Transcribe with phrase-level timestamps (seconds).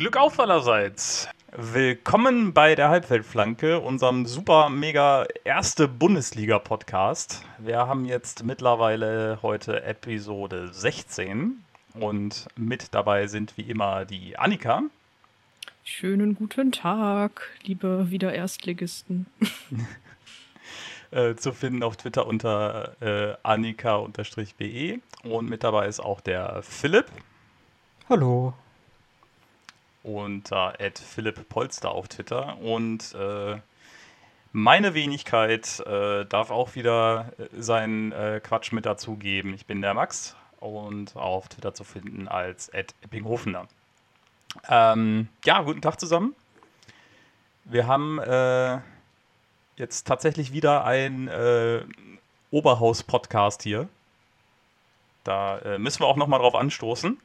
[0.00, 1.28] Glück auf allerseits.
[1.54, 7.44] Willkommen bei der Halbfeldflanke, unserem super mega erste Bundesliga-Podcast.
[7.58, 11.62] Wir haben jetzt mittlerweile heute Episode 16
[11.92, 14.84] und mit dabei sind wie immer die Annika.
[15.84, 19.26] Schönen guten Tag, liebe Wiedererstligisten.
[21.10, 27.04] äh, zu finden auf Twitter unter äh, annika-be und mit dabei ist auch der Philipp.
[28.08, 28.54] Hallo
[30.02, 32.58] unter äh, Philipp Polster auf Twitter.
[32.58, 33.60] Und äh,
[34.52, 39.54] meine Wenigkeit äh, darf auch wieder äh, seinen äh, Quatsch mit dazugeben.
[39.54, 43.68] Ich bin der Max und auf Twitter zu finden als Eppinghofener.
[44.68, 46.34] Ähm, ja, guten Tag zusammen.
[47.64, 48.78] Wir haben äh,
[49.76, 51.30] jetzt tatsächlich wieder ein
[52.50, 53.88] Oberhaus-Podcast hier.
[55.22, 57.18] Da müssen wir auch nochmal drauf anstoßen.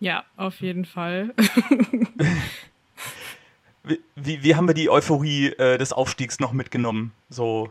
[0.00, 1.34] Ja, auf jeden Fall.
[3.84, 7.12] wie, wie, wie, haben wir die Euphorie äh, des Aufstiegs noch mitgenommen?
[7.30, 7.70] So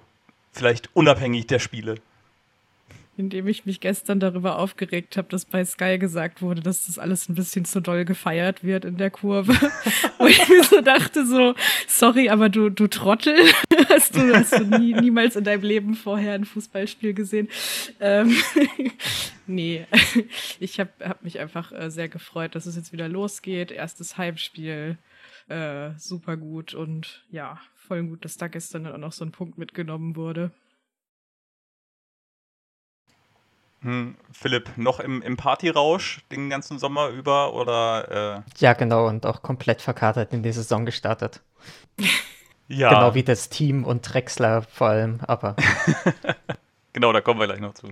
[0.52, 1.95] vielleicht unabhängig der Spiele
[3.17, 7.27] indem ich mich gestern darüber aufgeregt habe, dass bei Sky gesagt wurde, dass das alles
[7.27, 9.53] ein bisschen zu doll gefeiert wird in der Kurve.
[10.19, 11.55] Wo ich mir so dachte, so,
[11.87, 13.35] sorry, aber du, du Trottel,
[13.89, 17.49] hast du, hast du nie, niemals in deinem Leben vorher ein Fußballspiel gesehen?
[17.99, 18.35] Ähm,
[19.47, 19.87] nee,
[20.59, 23.71] ich habe hab mich einfach äh, sehr gefreut, dass es jetzt wieder losgeht.
[23.71, 24.99] Erstes Heimspiel,
[25.49, 29.31] äh, super gut und ja, voll gut, dass da gestern dann auch noch so ein
[29.31, 30.52] Punkt mitgenommen wurde.
[34.31, 38.44] Philipp, noch im, im Partyrausch den ganzen Sommer über oder?
[38.47, 38.52] Äh?
[38.58, 41.42] Ja, genau, und auch komplett verkatert in die Saison gestartet.
[42.67, 42.89] ja.
[42.89, 45.55] Genau wie das Team und Drexler vor allem, aber.
[46.94, 47.89] genau, da kommen wir gleich noch zu.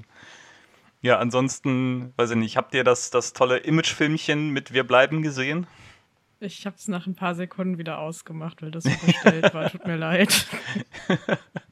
[1.01, 5.67] Ja, ansonsten, weiß ich nicht, habt ihr das, das tolle Imagefilmchen mit Wir bleiben gesehen?
[6.39, 9.69] Ich habe es nach ein paar Sekunden wieder ausgemacht, weil das überstellt war.
[9.69, 10.47] Tut mir leid.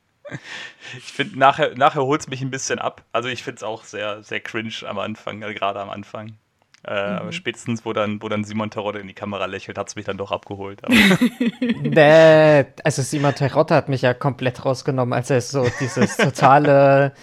[0.98, 3.04] ich finde, nachher, nachher holt es mich ein bisschen ab.
[3.12, 6.38] Also ich finde es auch sehr, sehr cringe am Anfang, äh, gerade am Anfang.
[6.86, 7.18] Äh, mhm.
[7.18, 10.06] Aber spätestens, wo dann, wo dann Simon Terodde in die Kamera lächelt, hat es mich
[10.06, 10.82] dann doch abgeholt.
[11.60, 17.14] nee, also Simon Terodde hat mich ja komplett rausgenommen, als er so dieses totale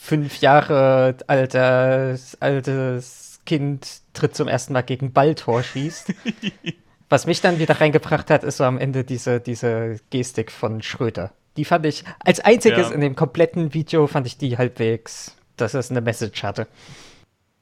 [0.00, 6.12] fünf Jahre altes, altes Kind tritt zum ersten Mal gegen Balltor schießt.
[7.08, 11.32] Was mich dann wieder reingebracht hat, ist so am Ende diese, diese Gestik von Schröder.
[11.56, 12.94] Die fand ich, als einziges ja.
[12.94, 16.66] in dem kompletten Video fand ich die halbwegs, dass es eine Message hatte.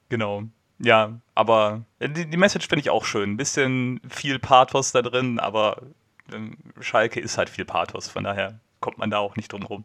[0.09, 0.45] Genau.
[0.79, 3.33] Ja, aber die, die Message finde ich auch schön.
[3.33, 5.83] Ein bisschen viel Pathos da drin, aber
[6.33, 9.85] ähm, Schalke ist halt viel Pathos, von daher kommt man da auch nicht drum rum.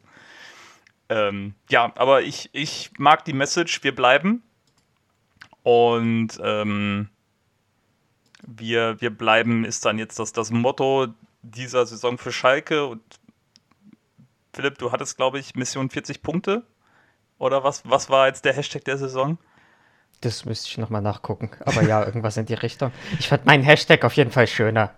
[1.09, 4.43] Ähm, ja, aber ich, ich mag die Message, wir bleiben.
[5.63, 7.09] Und ähm,
[8.45, 11.07] wir, wir bleiben ist dann jetzt das, das Motto
[11.41, 13.01] dieser Saison für Schalke und
[14.53, 16.63] Philipp, du hattest, glaube ich, Mission 40 Punkte.
[17.37, 19.37] Oder was, was war jetzt der Hashtag der Saison?
[20.21, 21.49] Das müsste ich nochmal nachgucken.
[21.61, 22.91] Aber ja, irgendwas in die Richtung.
[23.19, 24.93] Ich fand meinen Hashtag auf jeden Fall schöner.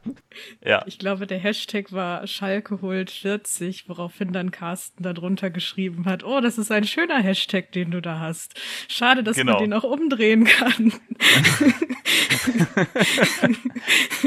[0.65, 0.83] Ja.
[0.87, 6.41] Ich glaube, der Hashtag war Schalke holt 40, woraufhin dann Carsten darunter geschrieben hat, oh,
[6.41, 8.59] das ist ein schöner Hashtag, den du da hast.
[8.87, 9.53] Schade, dass genau.
[9.53, 10.91] man den auch umdrehen kann.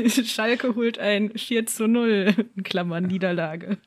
[0.25, 3.79] Schalke holt ein 4 zu 0, in Klammern Niederlage.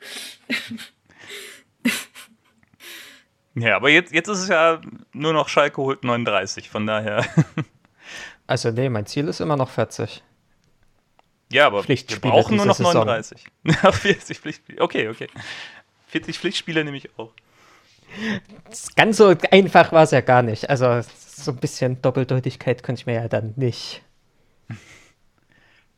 [3.60, 4.80] Ja, aber jetzt, jetzt ist es ja
[5.14, 7.26] nur noch Schalke holt 39, von daher.
[8.50, 10.24] Also nee, mein Ziel ist immer noch 40.
[11.52, 13.46] Ja, aber wir brauchen nur noch 39.
[13.92, 14.82] 40 Pflichtspiele.
[14.82, 15.28] Okay, okay.
[16.08, 17.34] 40 Pflichtspiele nehme ich auch.
[18.96, 20.70] Ganz so einfach war es ja gar nicht.
[20.70, 24.02] Also so ein bisschen Doppeldeutigkeit könnte ich mir ja dann nicht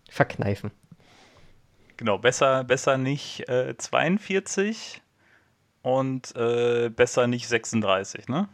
[0.09, 0.72] verkneifen.
[1.98, 5.03] Genau, besser, besser nicht äh, 42
[5.82, 8.50] und äh, besser nicht 36, ne?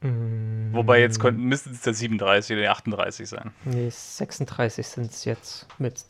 [0.00, 0.72] Mm.
[0.72, 3.52] Wobei jetzt könnten, müssten es ja 37 oder 38 sein.
[3.64, 6.02] Nee, 36 sind es jetzt mit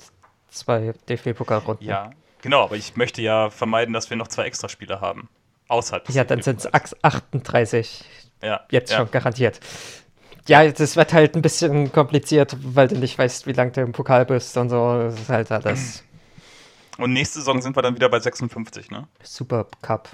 [0.49, 1.87] zwei DFB-Pokalrunden.
[1.87, 2.11] Ja,
[2.43, 5.29] genau, aber ich möchte ja vermeiden, dass wir noch zwei Extraspiele haben.
[5.69, 8.05] Außerhalb des Ja, dann sind es 38.
[8.43, 8.61] Ja.
[8.71, 8.99] Jetzt ja.
[8.99, 9.61] schon garantiert.
[10.49, 13.93] Ja, das wird halt ein bisschen kompliziert, weil du nicht weißt, wie lange du im
[13.93, 14.99] Pokal bist und so.
[15.03, 16.05] Das ist halt alles.
[17.01, 19.09] Und nächste Saison sind wir dann wieder bei 56, ne?
[19.23, 20.11] Super Cup.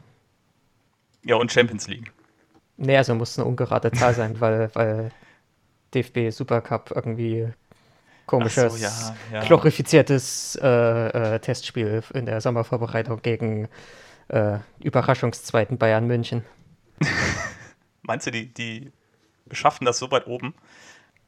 [1.24, 2.12] Ja, und Champions League.
[2.76, 5.10] Nee, also muss eine ungerade Zahl sein, weil, weil
[5.94, 7.48] DFB Supercup irgendwie
[8.26, 9.44] komisches, so, ja, ja.
[9.44, 13.68] glorifiziertes äh, äh, Testspiel in der Sommervorbereitung gegen
[14.28, 16.44] äh, Überraschungszweiten Bayern München.
[18.02, 18.92] Meinst du, die, die
[19.50, 20.54] schaffen das so weit oben?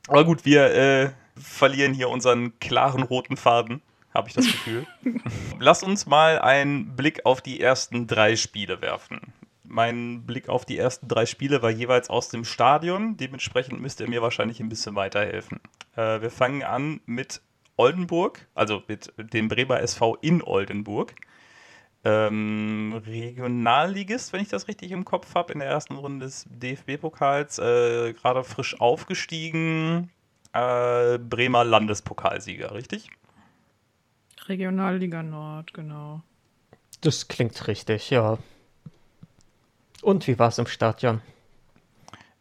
[0.09, 3.83] Aber gut, wir, äh, verlieren hier unseren klaren roten Faden,
[4.15, 4.87] habe ich das Gefühl.
[5.59, 9.33] Lass uns mal einen Blick auf die ersten drei Spiele werfen.
[9.65, 13.17] Mein Blick auf die ersten drei Spiele war jeweils aus dem Stadion.
[13.17, 15.61] Dementsprechend müsst ihr mir wahrscheinlich ein bisschen weiterhelfen.
[15.95, 17.43] Äh, wir fangen an mit
[17.77, 21.15] Oldenburg, also mit dem Bremer SV in Oldenburg.
[22.05, 27.59] Ähm, Regionalligist, wenn ich das richtig im Kopf habe, in der ersten Runde des DFB-Pokals,
[27.59, 30.11] äh, gerade frisch aufgestiegen,
[30.53, 33.11] äh, Bremer Landespokalsieger, richtig?
[34.49, 36.23] Regionalliga Nord, genau.
[37.01, 38.39] Das klingt richtig, ja.
[40.03, 41.21] Und wie war es im Stadion?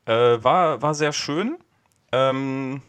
[0.06, 1.58] Äh, war, war sehr schön.
[2.12, 2.82] Ähm,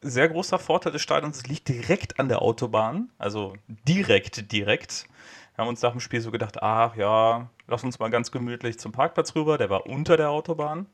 [0.00, 5.08] sehr großer Vorteil des Stadions, es liegt direkt an der Autobahn, also direkt, direkt.
[5.54, 8.78] Wir haben uns nach dem Spiel so gedacht, ach ja, lass uns mal ganz gemütlich
[8.78, 10.86] zum Parkplatz rüber, der war unter der Autobahn.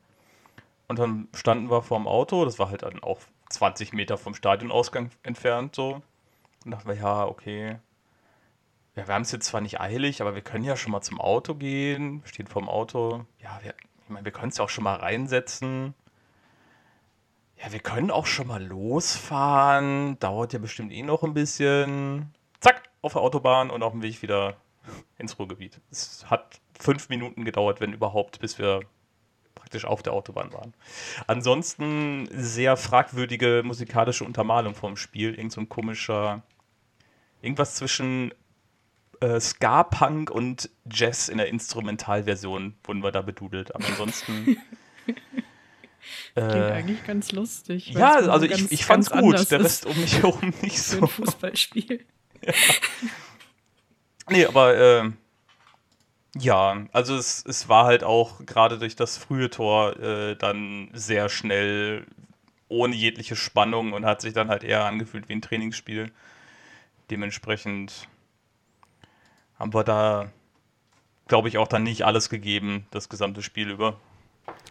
[0.87, 3.19] Und dann standen wir vorm Auto, das war halt dann auch
[3.49, 6.01] 20 Meter vom Stadionausgang entfernt so.
[6.65, 7.77] Und dachten wir, ja, okay.
[8.95, 11.21] Ja, wir haben es jetzt zwar nicht eilig, aber wir können ja schon mal zum
[11.21, 12.23] Auto gehen.
[12.23, 13.25] Wir stehen vorm Auto.
[13.39, 15.93] Ja, wir, ich meine, wir können es ja auch schon mal reinsetzen.
[17.61, 20.19] Ja, wir können auch schon mal losfahren.
[20.19, 22.33] Dauert ja bestimmt eh noch ein bisschen.
[22.59, 24.57] Zack, auf der Autobahn und auf dem Weg wieder
[25.17, 25.79] ins Ruhrgebiet.
[25.91, 28.81] Es hat fünf Minuten gedauert, wenn überhaupt, bis wir
[29.55, 30.73] praktisch auf der Autobahn waren.
[31.27, 35.33] Ansonsten sehr fragwürdige musikalische Untermalung vom Spiel.
[35.35, 36.43] Irgend so ein komischer.
[37.45, 38.33] Irgendwas zwischen
[39.21, 43.73] äh, Ska-Punk und Jazz in der Instrumentalversion wurden wir da bedudelt.
[43.73, 44.57] Aber ansonsten.
[46.35, 47.89] Klingt äh, eigentlich ganz lustig.
[47.89, 49.49] Ja, also ganz, ich, ich fand's gut.
[49.49, 51.01] Der Rest um mich herum nicht so.
[51.01, 52.05] Ein Fußballspiel.
[52.41, 52.53] ja.
[54.29, 55.11] Nee, aber äh,
[56.37, 61.29] ja, also es, es war halt auch gerade durch das frühe Tor äh, dann sehr
[61.29, 62.05] schnell
[62.67, 66.11] ohne jegliche Spannung und hat sich dann halt eher angefühlt wie ein Trainingsspiel.
[67.09, 68.07] Dementsprechend
[69.57, 70.31] haben wir da,
[71.27, 73.97] glaube ich, auch dann nicht alles gegeben, das gesamte Spiel über.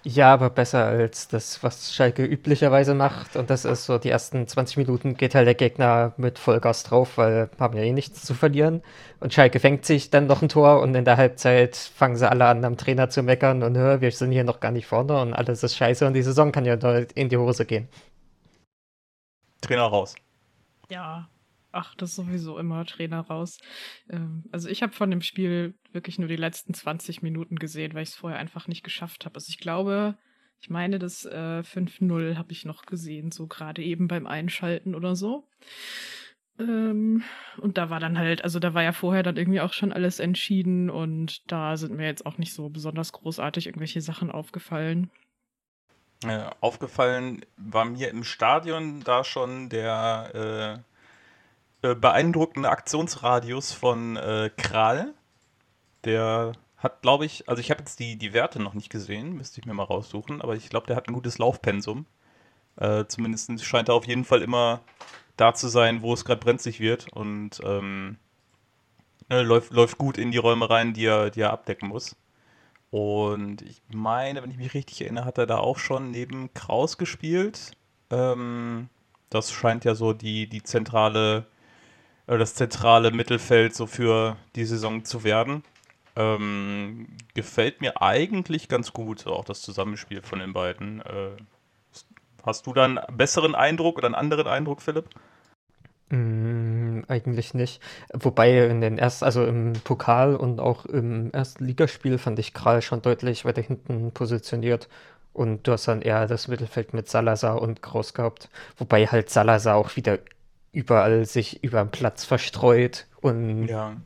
[0.06, 3.36] Ja, aber besser als das, was Schalke üblicherweise macht.
[3.36, 7.16] Und das ist so, die ersten 20 Minuten geht halt der Gegner mit Vollgas drauf,
[7.16, 8.82] weil haben ja eh nichts zu verlieren.
[9.20, 12.44] Und Schalke fängt sich dann noch ein Tor und in der Halbzeit fangen sie alle
[12.46, 15.32] an, am Trainer zu meckern und hör, wir sind hier noch gar nicht vorne und
[15.32, 16.75] alles ist scheiße und die Saison kann ja
[17.14, 17.88] in die Hose gehen.
[19.62, 20.14] Trainer raus.
[20.90, 21.26] Ja,
[21.75, 23.59] Ach, das ist sowieso immer Trainer raus.
[24.09, 28.05] Ähm, also ich habe von dem Spiel wirklich nur die letzten 20 Minuten gesehen, weil
[28.05, 29.35] ich es vorher einfach nicht geschafft habe.
[29.35, 30.17] Also ich glaube,
[30.61, 35.17] ich meine, das äh, 5-0 habe ich noch gesehen, so gerade eben beim Einschalten oder
[35.17, 35.49] so.
[36.59, 37.23] Ähm,
[37.59, 40.21] und da war dann halt, also da war ja vorher dann irgendwie auch schon alles
[40.21, 45.11] entschieden und da sind mir jetzt auch nicht so besonders großartig irgendwelche Sachen aufgefallen.
[46.25, 50.94] Äh, aufgefallen war mir im Stadion da schon der äh
[51.84, 55.12] äh, beeindruckende Aktionsradius von äh, Kral.
[56.04, 59.60] Der hat, glaube ich, also ich habe jetzt die, die Werte noch nicht gesehen, müsste
[59.60, 62.06] ich mir mal raussuchen, aber ich glaube, der hat ein gutes Laufpensum.
[62.76, 64.81] Äh, zumindest scheint er auf jeden Fall immer
[65.36, 68.16] da zu sein, wo es gerade brenzlig wird und ähm,
[69.28, 72.16] äh, läuft, läuft gut in die Räume rein, die er, die er abdecken muss.
[72.90, 76.97] Und ich meine, wenn ich mich richtig erinnere, hat er da auch schon neben Kraus
[76.97, 77.73] gespielt.
[78.11, 78.88] Ähm,
[79.28, 81.47] das scheint ja so die, die zentrale
[82.26, 85.62] das zentrale Mittelfeld so für die Saison zu werden.
[86.16, 91.00] Ähm, gefällt mir eigentlich ganz gut, auch das Zusammenspiel von den beiden.
[91.00, 91.37] Äh,
[92.45, 95.09] hast du da einen besseren Eindruck oder einen anderen Eindruck, Philipp?
[96.11, 97.83] Mm, eigentlich nicht.
[98.12, 102.83] Wobei in den ersten, also im Pokal und auch im ersten Ligaspiel fand ich Kral
[102.83, 104.88] schon deutlich weiter hinten positioniert.
[105.33, 108.49] Und du hast dann eher das Mittelfeld mit Salazar und Kraus gehabt.
[108.78, 110.19] Wobei halt Salazar auch wieder
[110.75, 113.69] überall sich über den Platz verstreut und.
[113.69, 113.97] Ja.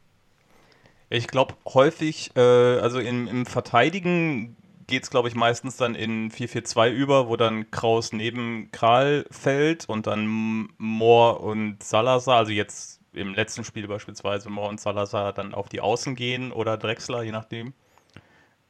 [1.11, 4.57] Ich glaube, häufig, äh, also im, im Verteidigen
[4.89, 9.89] geht es, glaube ich, meistens dann in 4-4-2 über, wo dann Kraus neben Kral fällt
[9.89, 15.55] und dann Mohr und Salazar, also jetzt im letzten Spiel beispielsweise Mohr und Salazar dann
[15.55, 17.73] auf die Außen gehen oder Drexler, je nachdem.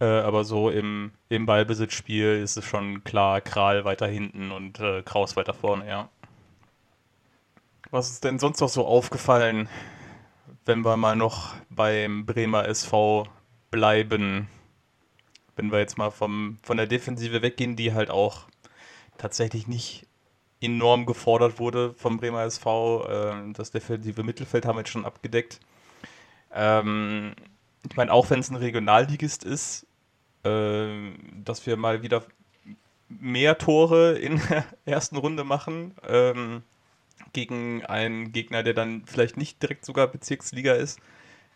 [0.00, 5.02] Äh, aber so im, im Ballbesitzspiel ist es schon klar, Kral weiter hinten und äh,
[5.02, 6.08] Kraus weiter vorne, ja.
[7.90, 9.68] Was ist denn sonst noch so aufgefallen,
[10.66, 13.26] wenn wir mal noch beim Bremer SV
[13.70, 14.48] bleiben?
[15.56, 18.46] Wenn wir jetzt mal vom, von der Defensive weggehen, die halt auch
[19.16, 20.06] tatsächlich nicht
[20.60, 23.06] enorm gefordert wurde vom Bremer SV.
[23.08, 25.60] Äh, das defensive Mittelfeld haben wir jetzt schon abgedeckt.
[26.52, 27.34] Ähm,
[27.88, 29.86] ich meine, auch wenn es ein Regionalligist ist,
[30.44, 31.12] äh,
[31.44, 32.24] dass wir mal wieder
[33.08, 35.94] mehr Tore in der ersten Runde machen.
[36.06, 36.62] Ähm,
[37.32, 41.00] gegen einen Gegner, der dann vielleicht nicht direkt sogar Bezirksliga ist,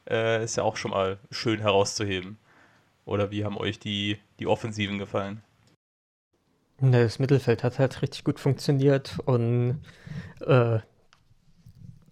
[0.09, 2.39] äh, ist ja auch schon mal schön herauszuheben.
[3.05, 5.43] Oder wie haben euch die, die Offensiven gefallen?
[6.81, 9.81] Das Mittelfeld hat halt richtig gut funktioniert und
[10.41, 10.81] äh,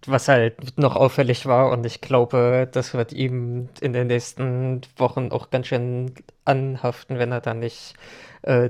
[0.05, 5.31] was halt noch auffällig war und ich glaube, das wird ihm in den nächsten Wochen
[5.31, 6.13] auch ganz schön
[6.45, 7.95] anhaften, wenn er dann nicht
[8.43, 8.69] äh,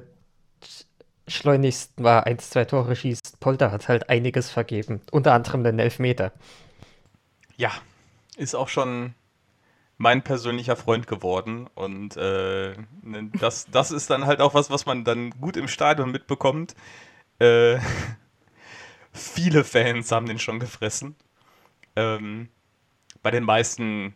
[1.31, 3.39] schleunigst mal ein, zwei Tore schießt.
[3.39, 6.31] Polter hat halt einiges vergeben, unter anderem den Elfmeter.
[7.57, 7.71] Ja,
[8.38, 9.13] ist auch schon
[9.97, 11.67] mein persönlicher Freund geworden.
[11.75, 12.73] Und äh,
[13.03, 16.75] ne, das, das ist dann halt auch was, was man dann gut im Stadion mitbekommt.
[17.39, 17.77] Äh,
[19.13, 21.15] viele Fans haben den schon gefressen.
[21.95, 22.50] Ähm,
[23.21, 24.15] bei den meisten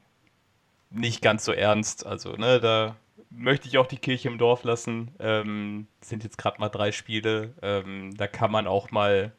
[0.90, 2.06] nicht ganz so ernst.
[2.06, 2.96] Also, ne, da
[3.30, 5.12] möchte ich auch die Kirche im Dorf lassen.
[5.20, 7.54] Ähm, sind jetzt gerade mal drei Spiele.
[7.62, 9.34] Ähm, da kann man auch mal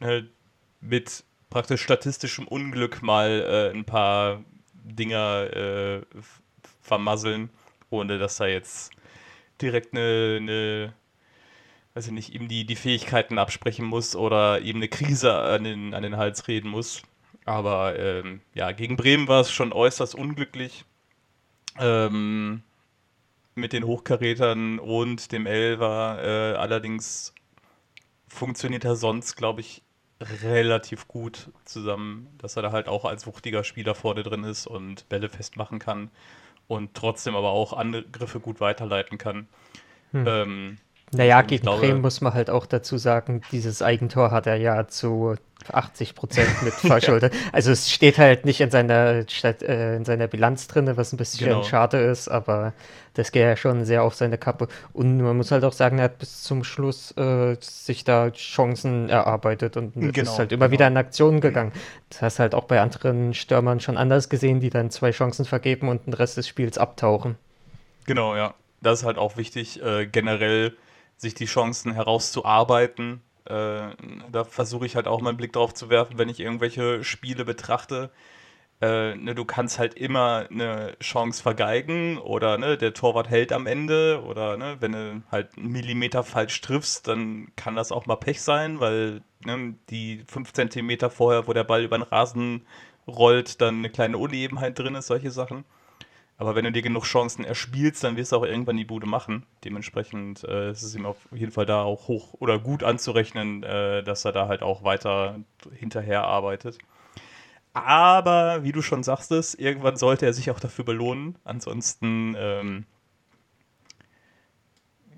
[0.00, 0.28] ne,
[0.80, 6.02] mit praktisch statistischem Unglück mal äh, ein paar Dinger äh,
[6.82, 7.50] vermasseln,
[7.90, 8.92] ohne dass da jetzt
[9.60, 10.94] direkt eine, eine
[11.94, 15.94] weiß ich nicht, ihm die, die Fähigkeiten absprechen muss oder ihm eine Krise an den,
[15.94, 17.02] an den Hals reden muss.
[17.44, 20.84] Aber ähm, ja, gegen Bremen war es schon äußerst unglücklich.
[21.78, 22.62] Ähm,
[23.54, 26.18] mit den Hochkarätern und dem Elver.
[26.22, 27.34] Äh, allerdings
[28.28, 29.82] funktioniert er sonst, glaube ich,
[30.20, 35.08] relativ gut zusammen, dass er da halt auch als wuchtiger Spieler vorne drin ist und
[35.08, 36.10] Bälle festmachen kann
[36.68, 39.48] und trotzdem aber auch Angriffe gut weiterleiten kann.
[40.12, 40.24] Hm.
[40.26, 40.78] Ähm,
[41.12, 44.86] naja, gegen glaube, Bremen muss man halt auch dazu sagen, dieses Eigentor hat er ja
[44.86, 45.34] zu
[45.72, 47.34] 80 Prozent mit verschuldet.
[47.34, 47.40] ja.
[47.52, 51.48] Also es steht halt nicht in seiner, äh, in seiner Bilanz drin, was ein bisschen
[51.48, 51.62] genau.
[51.64, 52.72] schade ist, aber
[53.14, 54.68] das geht ja schon sehr auf seine Kappe.
[54.92, 59.08] Und man muss halt auch sagen, er hat bis zum Schluss äh, sich da Chancen
[59.08, 60.72] erarbeitet und genau, ist halt immer genau.
[60.72, 61.72] wieder in Aktionen gegangen.
[62.08, 65.88] Das hast halt auch bei anderen Stürmern schon anders gesehen, die dann zwei Chancen vergeben
[65.88, 67.36] und den Rest des Spiels abtauchen.
[68.06, 68.54] Genau, ja.
[68.82, 70.74] Das ist halt auch wichtig, äh, generell
[71.20, 73.20] sich die Chancen herauszuarbeiten.
[73.44, 73.90] Äh,
[74.32, 78.10] da versuche ich halt auch meinen Blick drauf zu werfen, wenn ich irgendwelche Spiele betrachte.
[78.80, 83.66] Äh, ne, du kannst halt immer eine Chance vergeigen oder ne, der Torwart hält am
[83.66, 88.16] Ende oder ne, wenn du halt einen Millimeter falsch triffst, dann kann das auch mal
[88.16, 92.66] Pech sein, weil ne, die fünf Zentimeter vorher, wo der Ball über den Rasen
[93.06, 95.64] rollt, dann eine kleine Unebenheit drin ist, solche Sachen.
[96.40, 99.44] Aber wenn du dir genug Chancen erspielst, dann wirst du auch irgendwann die Bude machen.
[99.62, 104.02] Dementsprechend äh, ist es ihm auf jeden Fall da auch hoch oder gut anzurechnen, äh,
[104.02, 105.38] dass er da halt auch weiter
[105.74, 106.78] hinterher arbeitet.
[107.74, 111.36] Aber wie du schon sagtest, irgendwann sollte er sich auch dafür belohnen.
[111.44, 112.86] Ansonsten ähm,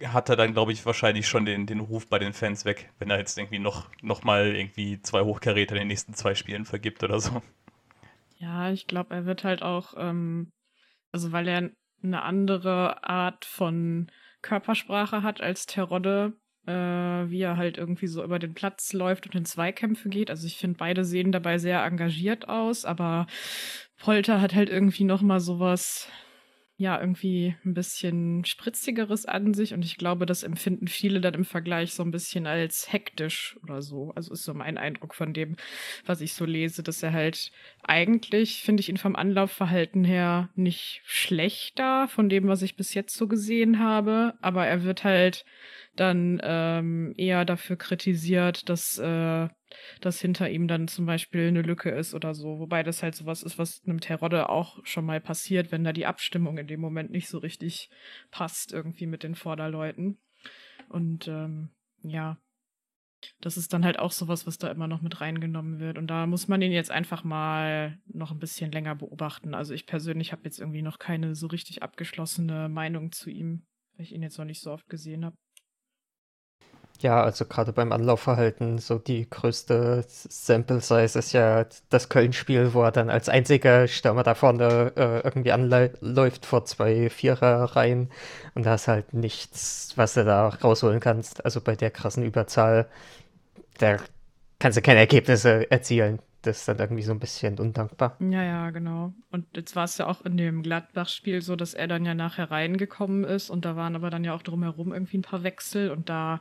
[0.04, 3.10] hat er dann, glaube ich, wahrscheinlich schon den, den Ruf bei den Fans weg, wenn
[3.10, 7.04] er jetzt irgendwie noch, noch mal irgendwie zwei Hochkaräter in den nächsten zwei Spielen vergibt
[7.04, 7.42] oder so.
[8.38, 10.50] Ja, ich glaube, er wird halt auch ähm,
[11.12, 11.70] also weil er
[12.02, 14.10] eine andere Art von
[14.42, 16.32] Körpersprache hat als Terodde,
[16.66, 20.30] äh, wie er halt irgendwie so über den Platz läuft und in Zweikämpfe geht.
[20.30, 23.26] Also ich finde, beide sehen dabei sehr engagiert aus, aber
[23.98, 26.08] Polter hat halt irgendwie noch mal sowas
[26.78, 31.44] ja, irgendwie ein bisschen spritzigeres an sich und ich glaube, das empfinden viele dann im
[31.44, 34.12] Vergleich so ein bisschen als hektisch oder so.
[34.16, 35.56] Also ist so mein Eindruck von dem,
[36.06, 37.52] was ich so lese, dass er halt
[37.82, 43.16] eigentlich, finde ich ihn vom Anlaufverhalten her nicht schlechter von dem, was ich bis jetzt
[43.16, 45.44] so gesehen habe, aber er wird halt
[45.96, 49.48] dann ähm, eher dafür kritisiert, dass äh,
[50.00, 52.58] dass hinter ihm dann zum Beispiel eine Lücke ist oder so.
[52.58, 56.06] Wobei das halt sowas ist, was einem Terodde auch schon mal passiert, wenn da die
[56.06, 57.90] Abstimmung in dem Moment nicht so richtig
[58.30, 60.18] passt irgendwie mit den Vorderleuten.
[60.88, 61.70] Und ähm,
[62.02, 62.38] ja,
[63.40, 65.96] das ist dann halt auch sowas, was da immer noch mit reingenommen wird.
[65.98, 69.54] Und da muss man ihn jetzt einfach mal noch ein bisschen länger beobachten.
[69.54, 73.64] Also ich persönlich habe jetzt irgendwie noch keine so richtig abgeschlossene Meinung zu ihm,
[73.96, 75.36] weil ich ihn jetzt noch nicht so oft gesehen habe.
[77.02, 82.82] Ja, also gerade beim Anlaufverhalten, so die größte Sample Size ist ja das Köln-Spiel, wo
[82.84, 88.08] er dann als einziger Stürmer da vorne äh, irgendwie anläuft vor zwei Viererreihen
[88.54, 91.44] und da ist halt nichts, was du da rausholen kannst.
[91.44, 92.86] Also bei der krassen Überzahl,
[93.78, 93.96] da
[94.60, 98.16] kannst du keine Ergebnisse erzielen das ist dann irgendwie so ein bisschen undankbar.
[98.20, 99.12] Ja, ja, genau.
[99.30, 102.50] Und jetzt war es ja auch in dem Gladbach-Spiel so, dass er dann ja nachher
[102.50, 106.08] reingekommen ist und da waren aber dann ja auch drumherum irgendwie ein paar Wechsel und
[106.08, 106.40] da,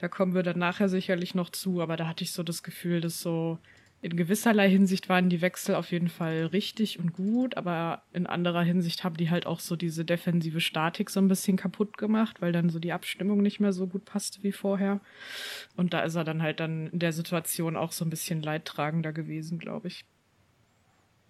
[0.00, 3.00] da kommen wir dann nachher sicherlich noch zu, aber da hatte ich so das Gefühl,
[3.00, 3.58] dass so
[4.02, 8.62] in gewisserlei Hinsicht waren die Wechsel auf jeden Fall richtig und gut, aber in anderer
[8.62, 12.50] Hinsicht haben die halt auch so diese defensive Statik so ein bisschen kaputt gemacht, weil
[12.50, 15.00] dann so die Abstimmung nicht mehr so gut passte wie vorher.
[15.76, 19.12] Und da ist er dann halt dann in der Situation auch so ein bisschen leidtragender
[19.12, 20.04] gewesen, glaube ich.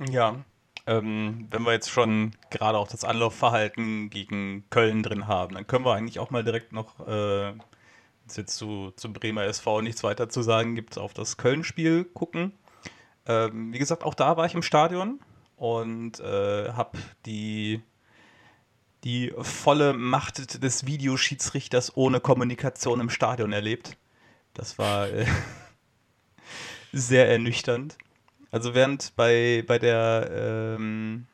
[0.08, 0.42] Ja,
[0.86, 5.84] ähm, wenn wir jetzt schon gerade auch das Anlaufverhalten gegen Köln drin haben, dann können
[5.84, 7.52] wir eigentlich auch mal direkt noch äh,
[8.34, 12.52] jetzt zu, zu Bremer SV nichts weiter zu sagen gibt, auf das Köln-Spiel gucken.
[13.26, 15.20] Ähm, wie gesagt, auch da war ich im Stadion
[15.56, 17.82] und äh, habe die,
[19.04, 23.96] die volle Macht des Videoschiedsrichters ohne Kommunikation im Stadion erlebt.
[24.54, 25.26] Das war äh,
[26.92, 27.96] sehr ernüchternd.
[28.50, 31.26] Also während bei, bei der ähm,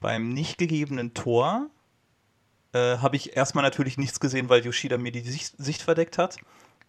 [0.00, 1.70] beim nicht gegebenen Tor
[2.72, 6.36] äh, habe ich erstmal natürlich nichts gesehen, weil Yoshida mir die Sicht, Sicht verdeckt hat.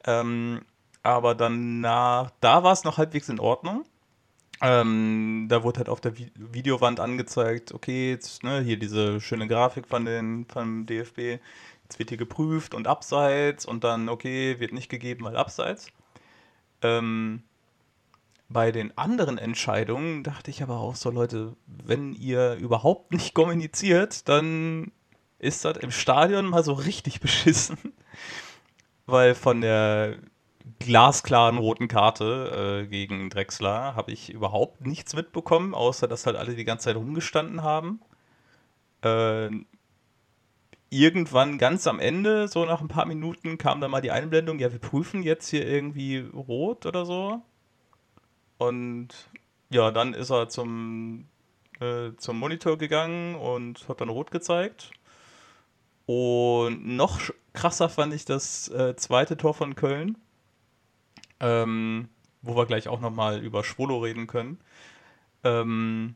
[0.06, 0.66] Ähm,
[1.02, 3.86] aber danach, da war es noch halbwegs in Ordnung.
[4.62, 9.48] Ähm, da wurde halt auf der Vi Videowand angezeigt, okay, jetzt, ne, hier diese schöne
[9.48, 11.40] Grafik von den, vom DFB,
[11.84, 15.88] jetzt wird hier geprüft und abseits und dann, okay, wird nicht gegeben, weil abseits.
[16.82, 17.44] Ähm,
[18.50, 24.28] bei den anderen Entscheidungen dachte ich aber auch so, Leute, wenn ihr überhaupt nicht kommuniziert,
[24.30, 24.92] dann
[25.40, 27.78] ist das im Stadion mal so richtig beschissen.
[29.06, 30.18] Weil von der
[30.80, 36.56] glasklaren roten Karte äh, gegen Drexler habe ich überhaupt nichts mitbekommen, außer dass halt alle
[36.56, 38.02] die ganze Zeit rumgestanden haben.
[39.02, 39.50] Äh,
[40.90, 44.72] irgendwann ganz am Ende, so nach ein paar Minuten, kam dann mal die Einblendung, ja,
[44.72, 47.42] wir prüfen jetzt hier irgendwie rot oder so.
[48.58, 49.10] Und
[49.70, 51.28] ja, dann ist er zum,
[51.80, 54.92] äh, zum Monitor gegangen und hat dann rot gezeigt.
[56.06, 57.20] Und noch
[57.54, 60.18] krasser fand ich das äh, zweite Tor von Köln
[61.40, 62.10] ähm,
[62.42, 64.60] wo wir gleich auch nochmal über Schwolo reden können.
[65.44, 66.16] Ähm,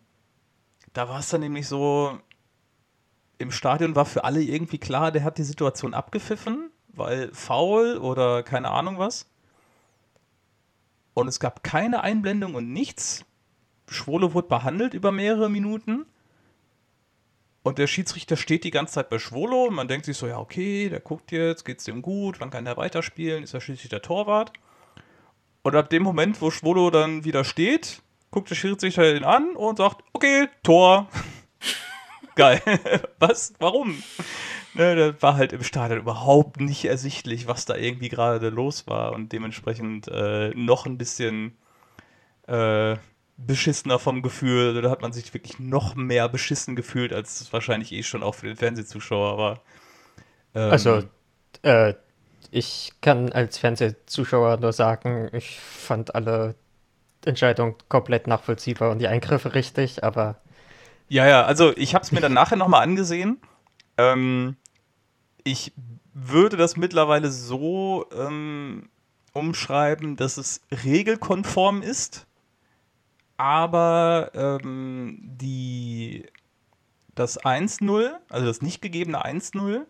[0.94, 2.20] da war es dann nämlich so,
[3.38, 8.44] im Stadion war für alle irgendwie klar, der hat die Situation abgepfiffen, weil faul oder
[8.44, 9.30] keine Ahnung was.
[11.14, 13.25] Und es gab keine Einblendung und nichts.
[13.88, 16.05] Schwolo wurde behandelt über mehrere Minuten.
[17.64, 20.40] Und der Schiedsrichter steht die ganze Zeit bei Schwolo und man denkt sich so, ja,
[20.40, 24.01] okay, der guckt jetzt, geht's dem gut, wann kann der weiterspielen, ist er schließlich der
[24.01, 24.51] Torwart.
[25.64, 29.78] Und ab dem Moment, wo Schwolo dann wieder steht, guckt der Schiedsrichter ihn an und
[29.78, 31.08] sagt, okay, Tor.
[32.36, 32.62] Geil.
[33.20, 33.54] was?
[33.60, 34.02] Warum?
[34.74, 39.12] Ne, das war halt im Stadion überhaupt nicht ersichtlich, was da irgendwie gerade los war
[39.12, 41.58] und dementsprechend äh, noch ein bisschen
[42.48, 42.96] äh,
[43.38, 44.82] beschissener vom Gefühl.
[44.82, 48.36] Da hat man sich wirklich noch mehr beschissen gefühlt, als es wahrscheinlich eh schon auch
[48.36, 49.62] für den Fernsehzuschauer war.
[50.56, 51.04] Ähm, also,
[51.64, 51.94] äh,
[52.51, 56.55] ich kann als Fernsehzuschauer nur sagen, ich fand alle
[57.25, 60.42] Entscheidungen komplett nachvollziehbar und die Eingriffe richtig, aber.
[61.07, 63.40] Ja, ja, also ich habe es mir dann nachher nochmal angesehen.
[63.98, 64.57] Ähm,
[65.44, 65.74] ich
[66.14, 68.90] würde das mittlerweile so ähm,
[69.33, 72.27] umschreiben, dass es regelkonform ist,
[73.37, 76.25] aber ähm, die,
[77.16, 79.85] das 1-0, also das nicht gegebene 1-0,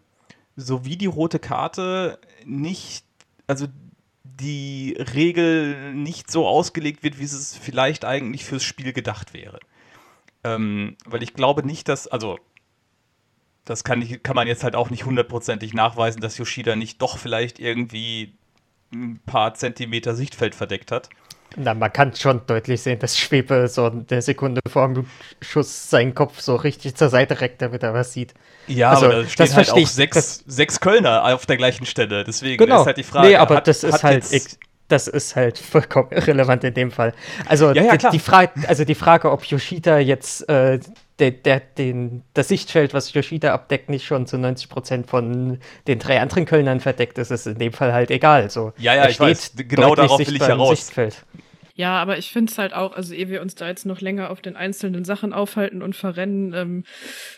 [0.61, 3.05] sowie die rote Karte nicht,
[3.47, 3.67] also
[4.23, 9.59] die Regel nicht so ausgelegt wird, wie es vielleicht eigentlich fürs Spiel gedacht wäre.
[10.43, 12.39] Ähm, weil ich glaube nicht, dass, also
[13.65, 17.17] das kann, ich, kann man jetzt halt auch nicht hundertprozentig nachweisen, dass Yoshida nicht doch
[17.17, 18.33] vielleicht irgendwie
[18.93, 21.09] ein paar Zentimeter Sichtfeld verdeckt hat.
[21.57, 25.05] Na, man kann schon deutlich sehen, dass Schwebe so eine Sekunde vor dem
[25.41, 28.33] Schuss seinen Kopf so richtig zur Seite reckt, damit er was sieht.
[28.67, 32.23] Ja, also, aber da stehen halt auch sechs, sechs Kölner auf der gleichen Stelle.
[32.23, 32.81] Deswegen genau.
[32.81, 33.27] ist halt die Frage.
[33.27, 34.23] Nee, aber hat, das ist halt
[34.91, 37.13] das ist halt vollkommen irrelevant in dem Fall.
[37.47, 40.79] Also, ja, ja, die, die, Frage, also die Frage, ob Yoshida jetzt äh,
[41.21, 45.99] der, der, den, das Sichtfeld, was Yoshida abdeckt, nicht schon zu 90 Prozent von den
[45.99, 48.49] drei anderen Kölnern verdeckt ist, ist in dem Fall halt egal.
[48.49, 49.53] So, ja, ja, ich weiß.
[49.55, 50.79] Genau darauf will ich heraus.
[50.79, 51.23] Sichtfeld.
[51.81, 54.29] Ja, aber ich finde es halt auch, also ehe wir uns da jetzt noch länger
[54.29, 56.83] auf den einzelnen Sachen aufhalten und verrennen, ähm,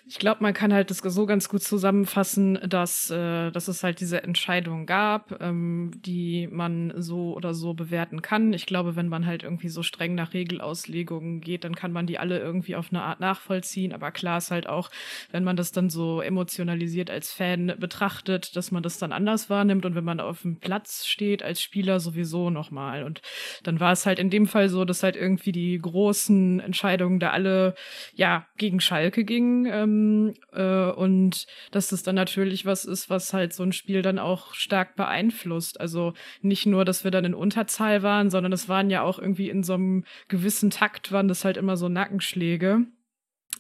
[0.06, 4.02] ich glaube, man kann halt das so ganz gut zusammenfassen, dass, äh, dass es halt
[4.02, 8.52] diese Entscheidung gab, ähm, die man so oder so bewerten kann.
[8.52, 12.20] Ich glaube, wenn man halt irgendwie so streng nach Regelauslegungen geht, dann kann man die
[12.20, 13.94] alle irgendwie auf eine Art nachvollziehen.
[13.94, 14.92] Aber klar ist halt auch,
[15.32, 19.86] wenn man das dann so emotionalisiert als Fan betrachtet, dass man das dann anders wahrnimmt
[19.86, 23.04] und wenn man auf dem Platz steht als Spieler sowieso nochmal.
[23.06, 23.22] Und
[23.64, 27.30] dann war es halt in dem Fall so, dass halt irgendwie die großen Entscheidungen da
[27.30, 27.76] alle
[28.14, 33.54] ja gegen Schalke gingen ähm, äh, und dass das dann natürlich was ist, was halt
[33.54, 35.80] so ein Spiel dann auch stark beeinflusst.
[35.80, 39.50] Also nicht nur, dass wir dann in Unterzahl waren, sondern es waren ja auch irgendwie
[39.50, 42.88] in so einem gewissen Takt waren das halt immer so Nackenschläge.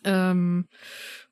[0.03, 0.67] Ähm,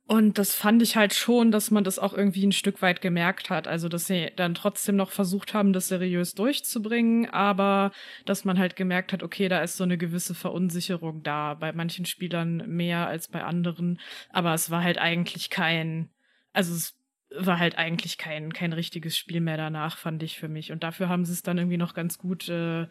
[0.08, 3.50] und das fand ich halt schon, dass man das auch irgendwie ein Stück weit gemerkt
[3.50, 3.68] hat.
[3.68, 7.92] Also, dass sie dann trotzdem noch versucht haben, das seriös durchzubringen, aber
[8.26, 11.54] dass man halt gemerkt hat, okay, da ist so eine gewisse Verunsicherung da.
[11.54, 14.00] Bei manchen Spielern mehr als bei anderen.
[14.30, 16.10] Aber es war halt eigentlich kein,
[16.52, 17.01] also es
[17.34, 20.72] war halt eigentlich kein, kein richtiges Spiel mehr danach, fand ich für mich.
[20.72, 22.88] Und dafür haben sie es dann irgendwie noch ganz gut, äh,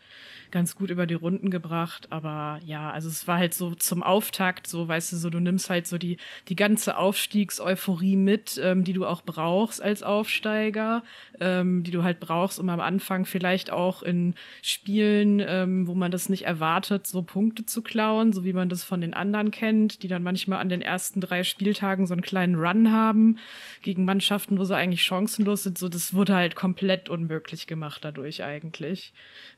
[0.50, 2.06] ganz gut über die Runden gebracht.
[2.10, 5.68] Aber ja, also es war halt so zum Auftakt, so weißt du, so du nimmst
[5.68, 6.16] halt so die,
[6.48, 11.02] die ganze Aufstiegseuphorie mit, ähm, die du auch brauchst als Aufsteiger,
[11.38, 16.10] ähm, die du halt brauchst, um am Anfang vielleicht auch in Spielen, ähm, wo man
[16.10, 20.02] das nicht erwartet, so Punkte zu klauen, so wie man das von den anderen kennt,
[20.02, 23.38] die dann manchmal an den ersten drei Spieltagen so einen kleinen Run haben
[23.82, 28.04] gegen Mannschaften, Mannschaften, wo sie eigentlich chancenlos sind, so das wurde halt komplett unmöglich gemacht
[28.04, 29.12] dadurch eigentlich.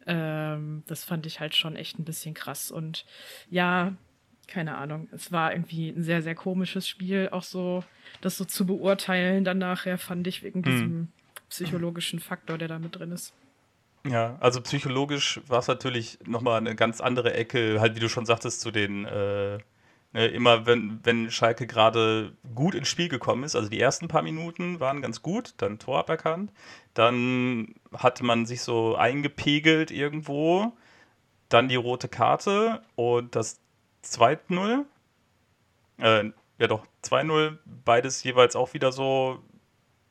[0.06, 2.70] Ähm, das fand ich halt schon echt ein bisschen krass.
[2.70, 3.04] Und
[3.50, 3.92] ja,
[4.48, 7.84] keine Ahnung, es war irgendwie ein sehr, sehr komisches Spiel, auch so,
[8.22, 11.08] das so zu beurteilen dann nachher, fand ich wegen diesem hm.
[11.50, 13.34] psychologischen Faktor, der da mit drin ist.
[14.06, 18.24] Ja, also psychologisch war es natürlich nochmal eine ganz andere Ecke, halt wie du schon
[18.24, 19.58] sagtest, zu den äh,
[20.12, 24.78] immer wenn, wenn Schalke gerade gut ins Spiel gekommen ist, also die ersten paar Minuten
[24.78, 26.52] waren ganz gut, dann Tor aberkannt,
[26.94, 30.72] dann hatte man sich so eingepegelt irgendwo,
[31.48, 33.60] dann die rote Karte und das
[34.04, 34.84] 2-0,
[35.98, 39.42] äh, ja doch, 2-0, beides jeweils auch wieder so,